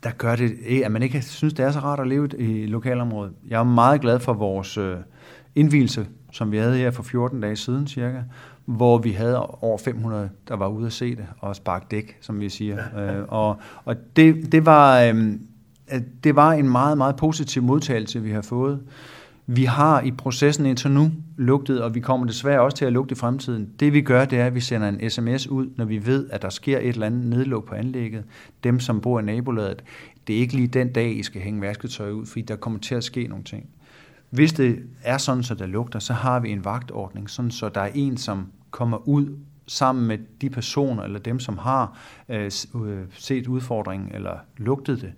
der 0.05 0.11
gør 0.11 0.37
det, 0.37 0.57
at 0.85 0.93
man 0.93 1.03
ikke 1.03 1.23
synes, 1.23 1.55
det 1.55 1.65
er 1.65 1.71
så 1.71 1.79
rart 1.79 2.01
at 2.01 2.07
leve 2.07 2.29
i 2.39 2.67
lokalområdet. 2.67 3.33
Jeg 3.49 3.61
er 3.61 3.65
meget 3.65 4.01
glad 4.01 4.21
for 4.21 4.33
vores 4.33 4.79
øh, 4.79 4.97
indvielse, 5.55 6.07
som 6.33 6.53
vi 6.53 6.57
havde 6.59 6.77
her 6.77 6.91
for 6.91 7.03
14 7.03 7.41
dage 7.41 7.57
siden 7.57 7.87
cirka, 7.87 8.23
hvor 8.65 8.99
vi 8.99 9.13
havde 9.13 9.47
over 9.47 9.79
500, 9.79 10.31
der 10.49 10.57
var 10.57 10.69
ude 10.69 10.87
at 10.87 10.93
se 10.93 11.17
det, 11.17 11.27
og 11.39 11.57
sparke 11.57 11.87
dæk, 11.91 12.17
som 12.21 12.41
vi 12.41 12.49
siger. 12.49 12.79
øh, 12.99 13.25
og 13.29 13.57
og 13.85 13.97
det, 14.17 14.53
det, 14.53 14.67
var, 14.67 15.01
øh, 15.01 15.33
det 16.25 16.37
var 16.37 16.53
en 16.53 16.69
meget, 16.69 16.99
meget 16.99 17.17
positiv 17.17 17.63
modtagelse, 17.63 18.23
vi 18.23 18.31
har 18.31 18.43
fået. 18.43 18.81
Vi 19.47 19.65
har 19.65 20.01
i 20.01 20.11
processen 20.11 20.67
indtil 20.67 20.91
nu 20.91 21.13
lugtet, 21.37 21.83
og 21.83 21.95
vi 21.95 22.01
kommer 22.01 22.27
desværre 22.27 22.61
også 22.61 22.77
til 22.77 22.85
at 22.85 22.93
lugte 22.93 23.13
i 23.13 23.17
fremtiden. 23.17 23.71
Det 23.81 23.93
vi 23.93 24.01
gør, 24.01 24.25
det 24.25 24.41
er, 24.41 24.47
at 24.47 24.55
vi 24.55 24.61
sender 24.61 24.89
en 24.89 25.11
sms 25.11 25.47
ud, 25.47 25.71
når 25.77 25.85
vi 25.85 26.07
ved, 26.07 26.31
at 26.31 26.43
der 26.43 26.49
sker 26.49 26.79
et 26.79 26.89
eller 26.89 27.07
andet 27.07 27.27
nedluk 27.27 27.69
på 27.69 27.75
anlægget. 27.75 28.25
Dem, 28.65 28.81
som 28.81 29.01
bor 29.01 29.21
i 29.21 29.23
nabolaget, 29.23 29.85
det 30.27 30.37
er 30.37 30.41
ikke 30.41 30.55
lige 30.55 30.69
den 30.69 30.93
dag, 30.93 31.19
I 31.19 31.23
skal 31.23 31.41
hænge 31.41 31.61
vasketøj 31.61 32.11
ud, 32.11 32.27
fordi 32.27 32.43
der 32.43 32.57
kommer 32.57 32.79
til 32.79 32.95
at 32.95 33.05
ske 33.05 33.27
nogle 33.27 33.45
ting. 33.45 33.67
Hvis 34.31 34.53
det 34.53 34.79
er 35.03 35.19
sådan, 35.19 35.43
så 35.43 35.55
der 35.55 35.67
lugter, 35.67 35.99
så 35.99 36.13
har 36.13 36.41
vi 36.41 36.51
en 36.51 36.65
vagtordning, 36.65 37.31
sådan 37.31 37.51
så 37.51 37.69
der 37.69 37.81
er 37.81 37.91
en, 37.95 38.17
som 38.17 38.47
kommer 38.71 39.09
ud 39.09 39.39
sammen 39.67 40.07
med 40.07 40.19
de 40.41 40.51
personer, 40.51 41.03
eller 41.03 41.19
dem, 41.19 41.41
som 41.41 41.59
har 41.59 41.99
øh, 42.29 42.51
øh 42.75 43.03
set 43.13 43.47
udfordringen, 43.47 44.15
eller 44.15 44.39
lugtet 44.57 45.03
det, 45.03 45.13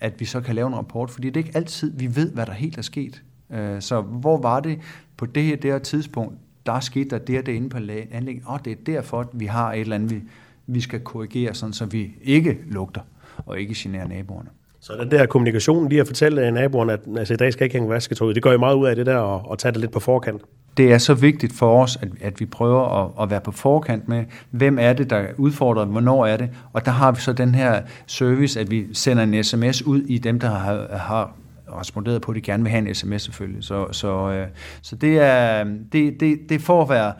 at 0.00 0.20
vi 0.20 0.24
så 0.24 0.40
kan 0.40 0.54
lave 0.54 0.68
en 0.68 0.76
rapport, 0.76 1.10
fordi 1.10 1.30
det 1.30 1.40
er 1.40 1.46
ikke 1.46 1.56
altid, 1.56 1.98
vi 1.98 2.16
ved, 2.16 2.32
hvad 2.32 2.46
der 2.46 2.52
helt 2.52 2.78
er 2.78 2.82
sket. 2.82 3.22
Øh, 3.54 3.80
så 3.80 4.00
hvor 4.00 4.38
var 4.38 4.60
det 4.60 4.78
på 5.16 5.26
det 5.26 5.42
her, 5.42 5.56
det 5.56 5.70
her 5.70 5.78
tidspunkt, 5.78 6.34
der 6.66 6.80
skete 6.80 7.10
der 7.10 7.18
det 7.18 7.38
og 7.38 7.46
det 7.46 7.52
inde 7.52 7.68
på 7.68 7.76
anlægget, 8.10 8.42
og 8.46 8.64
det 8.64 8.70
er 8.70 8.76
derfor, 8.86 9.20
at 9.20 9.26
vi 9.32 9.46
har 9.46 9.72
et 9.72 9.80
eller 9.80 9.94
andet, 9.94 10.10
vi, 10.10 10.22
vi 10.66 10.80
skal 10.80 11.00
korrigere, 11.00 11.54
sådan, 11.54 11.72
så 11.72 11.86
vi 11.86 12.14
ikke 12.22 12.58
lugter 12.66 13.00
og 13.46 13.60
ikke 13.60 13.74
generer 13.76 14.08
naboerne. 14.08 14.48
Så 14.80 14.92
den 15.00 15.10
der 15.10 15.26
kommunikation, 15.26 15.88
lige 15.88 16.00
at 16.00 16.06
fortælle 16.06 16.50
naboerne, 16.50 16.92
at 16.92 17.00
altså, 17.16 17.34
i 17.34 17.36
dag 17.36 17.52
skal 17.52 17.64
ikke 17.64 17.74
hænge 17.74 17.88
vasketøj, 17.88 18.32
det 18.32 18.42
gør 18.42 18.52
jo 18.52 18.58
meget 18.58 18.74
ud 18.74 18.86
af 18.86 18.96
det 18.96 19.06
der 19.06 19.16
og, 19.16 19.50
og 19.50 19.58
tage 19.58 19.72
det 19.72 19.80
lidt 19.80 19.92
på 19.92 20.00
forkant. 20.00 20.42
Det 20.76 20.92
er 20.92 20.98
så 20.98 21.14
vigtigt 21.14 21.52
for 21.52 21.82
os, 21.82 21.98
at, 22.02 22.08
at 22.20 22.40
vi 22.40 22.46
prøver 22.46 23.04
at, 23.04 23.22
at 23.22 23.30
være 23.30 23.40
på 23.40 23.50
forkant 23.50 24.08
med, 24.08 24.24
hvem 24.50 24.78
er 24.80 24.92
det, 24.92 25.10
der 25.10 25.26
udfordrer, 25.36 25.84
hvornår 25.84 26.26
er 26.26 26.36
det, 26.36 26.50
og 26.72 26.84
der 26.84 26.90
har 26.90 27.12
vi 27.12 27.20
så 27.20 27.32
den 27.32 27.54
her 27.54 27.82
service, 28.06 28.60
at 28.60 28.70
vi 28.70 28.86
sender 28.92 29.22
en 29.22 29.44
sms 29.44 29.82
ud 29.82 30.02
i 30.02 30.18
dem, 30.18 30.40
der 30.40 30.48
har, 30.48 30.96
har 30.96 31.34
responderet 31.78 32.22
på, 32.22 32.32
at 32.32 32.36
de 32.36 32.40
gerne 32.40 32.62
vil 32.62 32.70
have 32.70 32.88
en 32.88 32.94
sms 32.94 33.22
selvfølgelig. 33.22 33.64
Så, 33.64 33.92
så, 33.92 34.30
øh, 34.30 34.46
så 34.82 34.96
det 34.96 35.18
er 35.18 35.64
det, 35.92 36.20
det, 36.20 36.38
det 36.48 36.62
får 36.62 36.82
at 36.82 36.88
være 36.88 37.12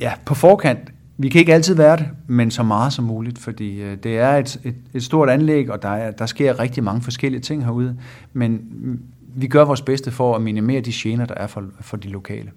ja, 0.00 0.12
på 0.24 0.34
forkant. 0.34 0.78
Vi 1.18 1.28
kan 1.28 1.38
ikke 1.38 1.54
altid 1.54 1.74
være 1.74 1.96
det, 1.96 2.08
men 2.26 2.50
så 2.50 2.62
meget 2.62 2.92
som 2.92 3.04
muligt, 3.04 3.38
fordi 3.38 3.82
øh, 3.82 3.96
det 4.02 4.18
er 4.18 4.30
et, 4.36 4.60
et, 4.64 4.74
et 4.94 5.02
stort 5.02 5.30
anlæg, 5.30 5.70
og 5.70 5.82
der, 5.82 5.88
er, 5.88 6.10
der 6.10 6.26
sker 6.26 6.60
rigtig 6.60 6.84
mange 6.84 7.02
forskellige 7.02 7.40
ting 7.40 7.64
herude, 7.64 7.96
men 8.32 8.52
mm, 8.52 9.00
vi 9.34 9.46
gør 9.46 9.64
vores 9.64 9.82
bedste 9.82 10.10
for 10.10 10.34
at 10.34 10.42
minimere 10.42 10.80
de 10.80 10.92
gener, 10.94 11.26
der 11.26 11.34
er 11.34 11.46
for, 11.46 11.64
for 11.80 11.96
de 11.96 12.08
lokale. 12.08 12.50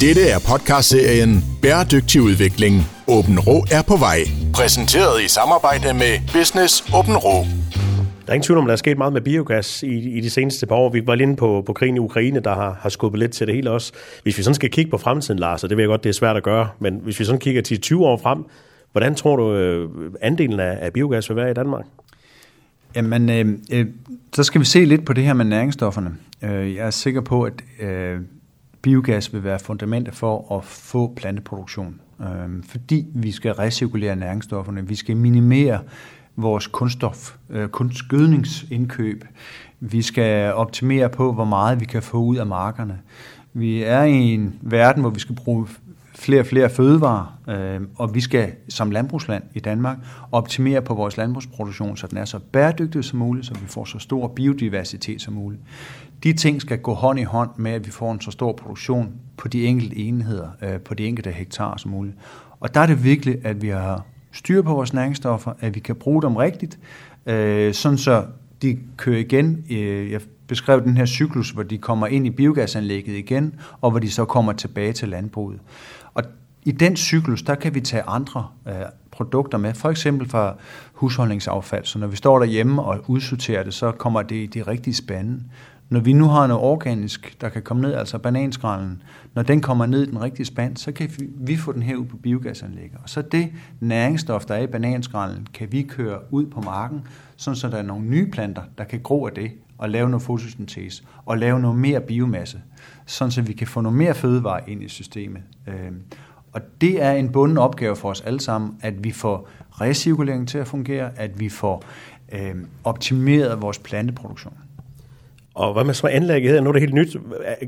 Dette 0.00 0.28
er 0.28 0.38
podcastserien 0.48 1.44
Bæredygtig 1.62 2.22
udvikling. 2.22 2.74
Åben 3.06 3.40
Rå 3.40 3.64
er 3.70 3.82
på 3.82 3.96
vej. 3.96 4.18
Præsenteret 4.54 5.22
i 5.22 5.28
samarbejde 5.28 5.94
med 5.94 6.32
Business 6.32 6.84
Åben 6.94 7.16
Rå. 7.16 7.44
Der 8.28 8.32
er 8.32 8.34
ingen 8.34 8.46
tvivl 8.46 8.58
om, 8.58 8.64
der 8.64 8.72
er 8.72 8.76
sket 8.76 8.98
meget 8.98 9.12
med 9.12 9.20
biogas 9.20 9.82
i, 9.82 10.18
i 10.18 10.20
de 10.20 10.30
seneste 10.30 10.66
par 10.66 10.74
år. 10.74 10.90
Vi 10.90 11.06
var 11.06 11.14
lige 11.14 11.22
inde 11.22 11.36
på, 11.36 11.62
på 11.66 11.72
krigen 11.72 11.96
i 11.96 11.98
Ukraine, 11.98 12.40
der 12.40 12.54
har, 12.54 12.78
har 12.80 12.88
skubbet 12.88 13.18
lidt 13.18 13.32
til 13.32 13.46
det 13.46 13.54
hele 13.54 13.70
også. 13.70 13.92
Hvis 14.22 14.38
vi 14.38 14.42
sådan 14.42 14.54
skal 14.54 14.70
kigge 14.70 14.90
på 14.90 14.98
fremtiden, 14.98 15.38
Lars, 15.38 15.64
og 15.64 15.70
det 15.70 15.76
ved 15.76 15.84
jeg 15.84 15.88
godt, 15.88 16.04
det 16.04 16.08
er 16.08 16.14
svært 16.14 16.36
at 16.36 16.42
gøre, 16.42 16.68
men 16.78 17.00
hvis 17.02 17.20
vi 17.20 17.24
sådan 17.24 17.40
kigger 17.40 17.62
10-20 17.98 18.04
år 18.04 18.16
frem, 18.16 18.44
hvordan 18.92 19.14
tror 19.14 19.36
du, 19.36 19.54
øh, 19.54 19.90
andelen 20.20 20.60
af, 20.60 20.78
af 20.80 20.92
biogas 20.92 21.28
vil 21.28 21.36
være 21.36 21.50
i 21.50 21.54
Danmark? 21.54 21.84
Jamen, 22.96 23.30
øh, 23.30 23.58
øh, 23.72 23.86
så 24.32 24.42
skal 24.42 24.60
vi 24.60 24.66
se 24.66 24.84
lidt 24.84 25.06
på 25.06 25.12
det 25.12 25.24
her 25.24 25.34
med 25.34 25.44
næringsstofferne. 25.44 26.16
Øh, 26.42 26.74
jeg 26.74 26.86
er 26.86 26.90
sikker 26.90 27.20
på, 27.20 27.42
at 27.42 27.52
øh, 27.80 28.20
biogas 28.82 29.32
vil 29.32 29.44
være 29.44 29.58
fundamentet 29.58 30.14
for 30.14 30.56
at 30.56 30.64
få 30.64 31.12
planteproduktion. 31.16 32.00
Øh, 32.20 32.62
fordi 32.68 33.06
vi 33.14 33.30
skal 33.30 33.52
recirkulere 33.52 34.16
næringsstofferne, 34.16 34.88
vi 34.88 34.94
skal 34.94 35.16
minimere 35.16 35.80
vores 36.38 36.66
kunststof, 36.66 37.34
øh, 37.50 37.68
kunstgødningsindkøb. 37.68 39.24
Vi 39.80 40.02
skal 40.02 40.52
optimere 40.52 41.08
på, 41.08 41.32
hvor 41.32 41.44
meget 41.44 41.80
vi 41.80 41.84
kan 41.84 42.02
få 42.02 42.16
ud 42.16 42.36
af 42.36 42.46
markerne. 42.46 42.98
Vi 43.52 43.82
er 43.82 44.02
i 44.02 44.34
en 44.34 44.54
verden, 44.60 45.02
hvor 45.02 45.10
vi 45.10 45.20
skal 45.20 45.34
bruge 45.34 45.66
flere 46.14 46.40
og 46.40 46.46
flere 46.46 46.70
fødevarer, 46.70 47.38
øh, 47.48 47.80
og 47.96 48.14
vi 48.14 48.20
skal 48.20 48.52
som 48.68 48.90
landbrugsland 48.90 49.42
i 49.54 49.60
Danmark 49.60 49.98
optimere 50.32 50.82
på 50.82 50.94
vores 50.94 51.16
landbrugsproduktion, 51.16 51.96
så 51.96 52.06
den 52.06 52.18
er 52.18 52.24
så 52.24 52.38
bæredygtig 52.38 53.04
som 53.04 53.18
muligt, 53.18 53.46
så 53.46 53.54
vi 53.54 53.66
får 53.66 53.84
så 53.84 53.98
stor 53.98 54.28
biodiversitet 54.28 55.22
som 55.22 55.34
muligt. 55.34 55.62
De 56.22 56.32
ting 56.32 56.60
skal 56.60 56.78
gå 56.78 56.94
hånd 56.94 57.18
i 57.18 57.22
hånd 57.22 57.50
med, 57.56 57.72
at 57.72 57.86
vi 57.86 57.90
får 57.90 58.12
en 58.12 58.20
så 58.20 58.30
stor 58.30 58.52
produktion 58.52 59.12
på 59.36 59.48
de 59.48 59.66
enkelte 59.66 59.96
enheder, 59.96 60.48
øh, 60.62 60.80
på 60.80 60.94
de 60.94 61.06
enkelte 61.06 61.30
hektar 61.30 61.76
som 61.76 61.90
muligt. 61.90 62.16
Og 62.60 62.74
der 62.74 62.80
er 62.80 62.86
det 62.86 63.04
vigtigt, 63.04 63.46
at 63.46 63.62
vi 63.62 63.68
har 63.68 64.04
styr 64.38 64.62
på 64.62 64.74
vores 64.74 64.92
næringsstoffer, 64.92 65.52
at 65.60 65.74
vi 65.74 65.80
kan 65.80 65.96
bruge 65.96 66.22
dem 66.22 66.36
rigtigt, 66.36 66.78
øh, 67.26 67.74
sådan 67.74 67.98
så 67.98 68.24
de 68.62 68.78
kører 68.96 69.18
igen. 69.18 69.64
Øh, 69.70 70.10
jeg 70.10 70.20
beskrev 70.46 70.82
den 70.84 70.96
her 70.96 71.06
cyklus, 71.06 71.50
hvor 71.50 71.62
de 71.62 71.78
kommer 71.78 72.06
ind 72.06 72.26
i 72.26 72.30
biogasanlægget 72.30 73.14
igen, 73.14 73.54
og 73.80 73.90
hvor 73.90 74.00
de 74.00 74.10
så 74.10 74.24
kommer 74.24 74.52
tilbage 74.52 74.92
til 74.92 75.08
landbruget. 75.08 75.60
Og 76.14 76.24
i 76.64 76.70
den 76.70 76.96
cyklus, 76.96 77.42
der 77.42 77.54
kan 77.54 77.74
vi 77.74 77.80
tage 77.80 78.02
andre 78.02 78.46
øh, 78.68 78.74
produkter 79.10 79.58
med, 79.58 79.74
for 79.74 79.90
eksempel 79.90 80.28
fra 80.28 80.54
husholdningsaffald. 80.92 81.84
Så 81.84 81.98
når 81.98 82.06
vi 82.06 82.16
står 82.16 82.38
derhjemme 82.38 82.82
og 82.82 83.04
udsorterer 83.06 83.62
det, 83.62 83.74
så 83.74 83.92
kommer 83.92 84.22
det 84.22 84.36
i 84.36 84.46
de 84.46 84.62
rigtige 84.62 84.94
spande. 84.94 85.40
Når 85.90 86.00
vi 86.00 86.12
nu 86.12 86.24
har 86.24 86.46
noget 86.46 86.62
organisk, 86.62 87.36
der 87.40 87.48
kan 87.48 87.62
komme 87.62 87.82
ned, 87.82 87.94
altså 87.94 88.18
bananskrallen, 88.18 89.02
når 89.34 89.42
den 89.42 89.60
kommer 89.60 89.86
ned 89.86 90.02
i 90.02 90.10
den 90.10 90.22
rigtige 90.22 90.46
spand, 90.46 90.76
så 90.76 90.92
kan 90.92 91.10
vi 91.18 91.56
få 91.56 91.72
den 91.72 91.82
her 91.82 91.96
ud 91.96 92.04
på 92.04 92.16
biogasanlægget. 92.16 92.98
Og 93.02 93.08
så 93.08 93.22
det 93.22 93.52
næringsstof, 93.80 94.44
der 94.44 94.54
er 94.54 94.62
i 94.62 94.66
bananskrallen, 94.66 95.46
kan 95.54 95.72
vi 95.72 95.82
køre 95.82 96.18
ud 96.30 96.46
på 96.46 96.60
marken, 96.60 97.00
sådan 97.36 97.56
så 97.56 97.68
der 97.68 97.76
er 97.76 97.82
nogle 97.82 98.04
nye 98.04 98.30
planter, 98.30 98.62
der 98.78 98.84
kan 98.84 99.00
gro 99.00 99.26
af 99.26 99.32
det 99.32 99.50
og 99.78 99.90
lave 99.90 100.10
noget 100.10 100.22
fotosyntese 100.22 101.02
og 101.26 101.38
lave 101.38 101.60
noget 101.60 101.78
mere 101.78 102.00
biomasse, 102.00 102.60
sådan 103.06 103.30
så 103.30 103.42
vi 103.42 103.52
kan 103.52 103.66
få 103.66 103.80
noget 103.80 103.98
mere 103.98 104.14
fødevare 104.14 104.70
ind 104.70 104.82
i 104.82 104.88
systemet. 104.88 105.42
Øhm, 105.66 106.02
og 106.52 106.60
det 106.80 107.02
er 107.02 107.12
en 107.12 107.32
bunden 107.32 107.58
opgave 107.58 107.96
for 107.96 108.10
os 108.10 108.20
alle 108.20 108.40
sammen, 108.40 108.78
at 108.80 109.04
vi 109.04 109.12
får 109.12 109.48
recirkulering 109.80 110.48
til 110.48 110.58
at 110.58 110.66
fungere, 110.66 111.10
at 111.16 111.40
vi 111.40 111.48
får 111.48 111.84
øhm, 112.32 112.66
optimeret 112.84 113.62
vores 113.62 113.78
planteproduktion. 113.78 114.54
Og 115.58 115.72
hvad 115.72 115.84
med 115.84 115.94
så 115.94 116.06
anlægget 116.06 116.52
her? 116.52 116.60
Nu 116.60 116.68
er 116.68 116.72
det 116.72 116.82
helt 116.82 116.94
nyt. 116.94 117.16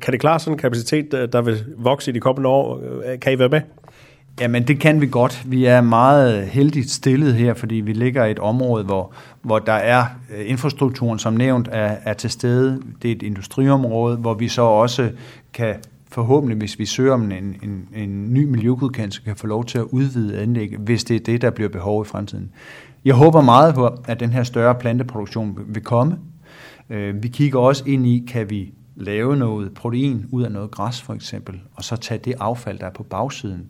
Kan 0.02 0.12
det 0.12 0.20
klare 0.20 0.40
sådan 0.40 0.54
en 0.54 0.58
kapacitet, 0.58 1.28
der 1.32 1.42
vil 1.42 1.64
vokse 1.76 2.10
i 2.10 2.14
de 2.14 2.20
kommende 2.20 2.48
år? 2.48 2.80
Kan 3.20 3.32
I 3.32 3.38
være 3.38 3.48
med? 3.48 3.60
Jamen, 4.40 4.68
det 4.68 4.80
kan 4.80 5.00
vi 5.00 5.06
godt. 5.06 5.42
Vi 5.46 5.64
er 5.64 5.80
meget 5.80 6.46
heldigt 6.46 6.90
stillet 6.90 7.34
her, 7.34 7.54
fordi 7.54 7.74
vi 7.74 7.92
ligger 7.92 8.24
i 8.24 8.30
et 8.30 8.38
område, 8.38 8.84
hvor, 8.84 9.12
hvor 9.42 9.58
der 9.58 9.72
er 9.72 10.04
øh, 10.36 10.50
infrastrukturen, 10.50 11.18
som 11.18 11.32
nævnt, 11.32 11.68
er, 11.72 11.96
er 12.04 12.12
til 12.12 12.30
stede. 12.30 12.82
Det 13.02 13.10
er 13.10 13.16
et 13.16 13.22
industriområde, 13.22 14.16
hvor 14.16 14.34
vi 14.34 14.48
så 14.48 14.62
også 14.62 15.10
kan 15.52 15.74
forhåbentlig, 16.08 16.58
hvis 16.58 16.78
vi 16.78 16.86
søger 16.86 17.12
om 17.12 17.22
en, 17.22 17.32
en, 17.32 17.88
en 17.96 18.34
ny 18.34 18.44
miljøgodkendelse, 18.44 19.22
kan 19.22 19.36
få 19.36 19.46
lov 19.46 19.64
til 19.64 19.78
at 19.78 19.84
udvide 19.84 20.38
anlægget, 20.38 20.80
hvis 20.80 21.04
det 21.04 21.16
er 21.16 21.20
det, 21.20 21.42
der 21.42 21.50
bliver 21.50 21.68
behov 21.70 22.02
i 22.02 22.08
fremtiden. 22.08 22.50
Jeg 23.04 23.14
håber 23.14 23.40
meget 23.40 23.74
på, 23.74 23.90
at 24.06 24.20
den 24.20 24.30
her 24.30 24.42
større 24.42 24.74
planteproduktion 24.74 25.58
vil 25.66 25.82
komme. 25.82 26.16
Øh, 26.90 27.22
vi 27.22 27.28
kigger 27.28 27.58
også 27.58 27.84
ind 27.86 28.06
i, 28.06 28.24
kan 28.28 28.50
vi 28.50 28.72
lave 28.96 29.36
noget 29.36 29.74
protein 29.74 30.26
ud 30.30 30.42
af 30.42 30.52
noget 30.52 30.70
græs 30.70 31.02
for 31.02 31.14
eksempel, 31.14 31.60
og 31.74 31.84
så 31.84 31.96
tage 31.96 32.20
det 32.24 32.34
affald, 32.40 32.78
der 32.78 32.86
er 32.86 32.90
på 32.90 33.02
bagsiden, 33.02 33.66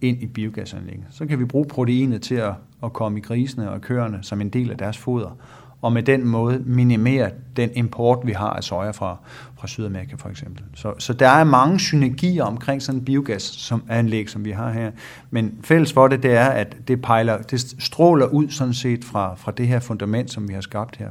ind 0.00 0.22
i 0.22 0.26
biogasanlægget. 0.26 1.06
Så 1.10 1.26
kan 1.26 1.38
vi 1.38 1.44
bruge 1.44 1.66
proteinet 1.66 2.22
til 2.22 2.34
at, 2.34 2.52
at 2.82 2.92
komme 2.92 3.18
i 3.18 3.22
grisene 3.22 3.70
og 3.70 3.80
køerne 3.80 4.18
som 4.22 4.40
en 4.40 4.48
del 4.48 4.70
af 4.70 4.78
deres 4.78 4.98
foder, 4.98 5.36
og 5.82 5.92
med 5.92 6.02
den 6.02 6.26
måde 6.26 6.62
minimere 6.66 7.30
den 7.56 7.70
import, 7.74 8.18
vi 8.26 8.32
har 8.32 8.50
af 8.50 8.64
soja 8.64 8.90
fra, 8.90 9.16
fra 9.58 9.66
Sydamerika 9.66 10.16
for 10.16 10.28
eksempel. 10.28 10.64
Så, 10.74 10.94
så 10.98 11.12
der 11.12 11.28
er 11.28 11.44
mange 11.44 11.80
synergier 11.80 12.44
omkring 12.44 12.82
sådan 12.82 12.98
en 13.00 13.04
biogas 13.04 13.42
som 13.42 13.82
anlæg, 13.88 14.30
som 14.30 14.44
vi 14.44 14.50
har 14.50 14.70
her. 14.70 14.90
Men 15.30 15.58
fælles 15.62 15.92
for 15.92 16.08
det, 16.08 16.22
det 16.22 16.32
er, 16.32 16.46
at 16.46 16.76
det, 16.88 17.02
pejler, 17.02 17.38
det 17.38 17.74
stråler 17.78 18.26
ud 18.26 18.48
sådan 18.48 18.74
set 18.74 19.04
fra, 19.04 19.34
fra 19.34 19.52
det 19.52 19.68
her 19.68 19.80
fundament, 19.80 20.30
som 20.30 20.48
vi 20.48 20.54
har 20.54 20.60
skabt 20.60 20.96
her. 20.96 21.10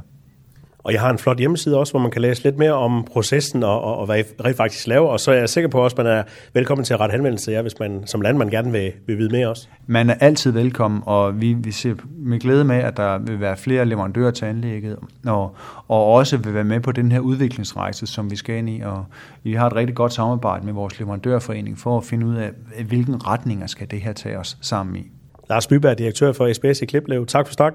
Og 0.85 0.93
jeg 0.93 1.01
har 1.01 1.09
en 1.09 1.17
flot 1.17 1.37
hjemmeside 1.37 1.77
også, 1.77 1.93
hvor 1.93 1.99
man 1.99 2.11
kan 2.11 2.21
læse 2.21 2.43
lidt 2.43 2.57
mere 2.57 2.73
om 2.73 3.03
processen 3.11 3.63
og, 3.63 3.81
og, 3.81 3.97
og 3.97 4.05
hvad 4.05 4.19
I 4.19 4.23
rent 4.45 4.57
faktisk 4.57 4.87
laver. 4.87 5.07
Og 5.07 5.19
så 5.19 5.31
er 5.31 5.35
jeg 5.35 5.49
sikker 5.49 5.69
på 5.69 5.79
også, 5.83 5.93
at 5.93 6.05
man 6.05 6.13
er 6.13 6.23
velkommen 6.53 6.85
til 6.85 6.93
at 6.93 6.99
rette 6.99 7.13
henvendelse 7.13 7.51
ja, 7.51 7.61
hvis 7.61 7.79
man 7.79 8.03
som 8.05 8.21
landmand 8.21 8.51
gerne 8.51 8.71
vil, 8.71 8.91
vil 9.07 9.17
vide 9.17 9.29
mere 9.29 9.49
også. 9.49 9.67
Man 9.87 10.09
er 10.09 10.13
altid 10.13 10.51
velkommen, 10.51 11.03
og 11.05 11.41
vi, 11.41 11.53
vi 11.53 11.71
ser 11.71 11.95
med 12.17 12.39
glæde 12.39 12.63
med, 12.63 12.75
at 12.75 12.97
der 12.97 13.17
vil 13.17 13.39
være 13.39 13.57
flere 13.57 13.85
leverandører 13.85 14.31
til 14.31 14.45
anlægget, 14.45 14.97
og, 15.27 15.55
og 15.87 16.05
også 16.05 16.37
vil 16.37 16.53
være 16.53 16.63
med 16.63 16.79
på 16.79 16.91
den 16.91 17.11
her 17.11 17.19
udviklingsrejse, 17.19 18.07
som 18.07 18.31
vi 18.31 18.35
skal 18.35 18.55
ind 18.55 18.69
i. 18.69 18.81
Og 18.81 19.05
vi 19.43 19.53
har 19.53 19.67
et 19.67 19.75
rigtig 19.75 19.95
godt 19.95 20.13
samarbejde 20.13 20.65
med 20.65 20.73
vores 20.73 20.99
leverandørforening 20.99 21.77
for 21.77 21.97
at 21.97 22.03
finde 22.03 22.25
ud 22.25 22.35
af, 22.35 22.51
hvilken 22.87 23.27
retninger 23.27 23.67
skal 23.67 23.91
det 23.91 24.01
her 24.01 24.13
tage 24.13 24.39
os 24.39 24.57
sammen 24.61 24.95
i. 24.95 25.11
Lars 25.49 25.67
Byberg, 25.67 25.97
direktør 25.97 26.31
for 26.31 26.53
SBS 26.53 26.81
i 26.81 26.85
Kliplev. 26.85 27.25
Tak 27.25 27.47
for 27.47 27.53
snak. 27.53 27.73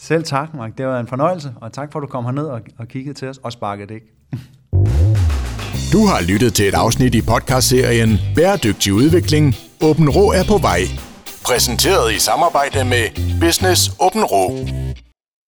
Selv 0.00 0.24
tak, 0.24 0.54
Mark. 0.54 0.78
Det 0.78 0.86
var 0.86 1.00
en 1.00 1.06
fornøjelse, 1.06 1.52
og 1.60 1.72
tak 1.72 1.92
for, 1.92 1.98
at 1.98 2.02
du 2.02 2.06
kom 2.06 2.24
herned 2.24 2.46
og, 2.46 2.60
og 2.78 2.88
kiggede 2.88 3.14
til 3.14 3.28
os 3.28 3.38
og 3.38 3.52
sparkede 3.52 3.94
dæk. 3.94 4.02
Du 5.92 6.06
har 6.06 6.22
lyttet 6.32 6.54
til 6.54 6.68
et 6.68 6.74
afsnit 6.74 7.14
i 7.14 7.22
podcastserien 7.22 8.18
Bæredygtig 8.34 8.92
udvikling. 8.92 9.54
Åben 9.82 10.08
Rå 10.10 10.32
er 10.32 10.44
på 10.48 10.58
vej. 10.58 10.80
Præsenteret 11.46 12.12
i 12.12 12.18
samarbejde 12.18 12.84
med 12.84 13.04
Business 13.40 13.90
Åben 14.00 14.24
Rå. 14.24 14.44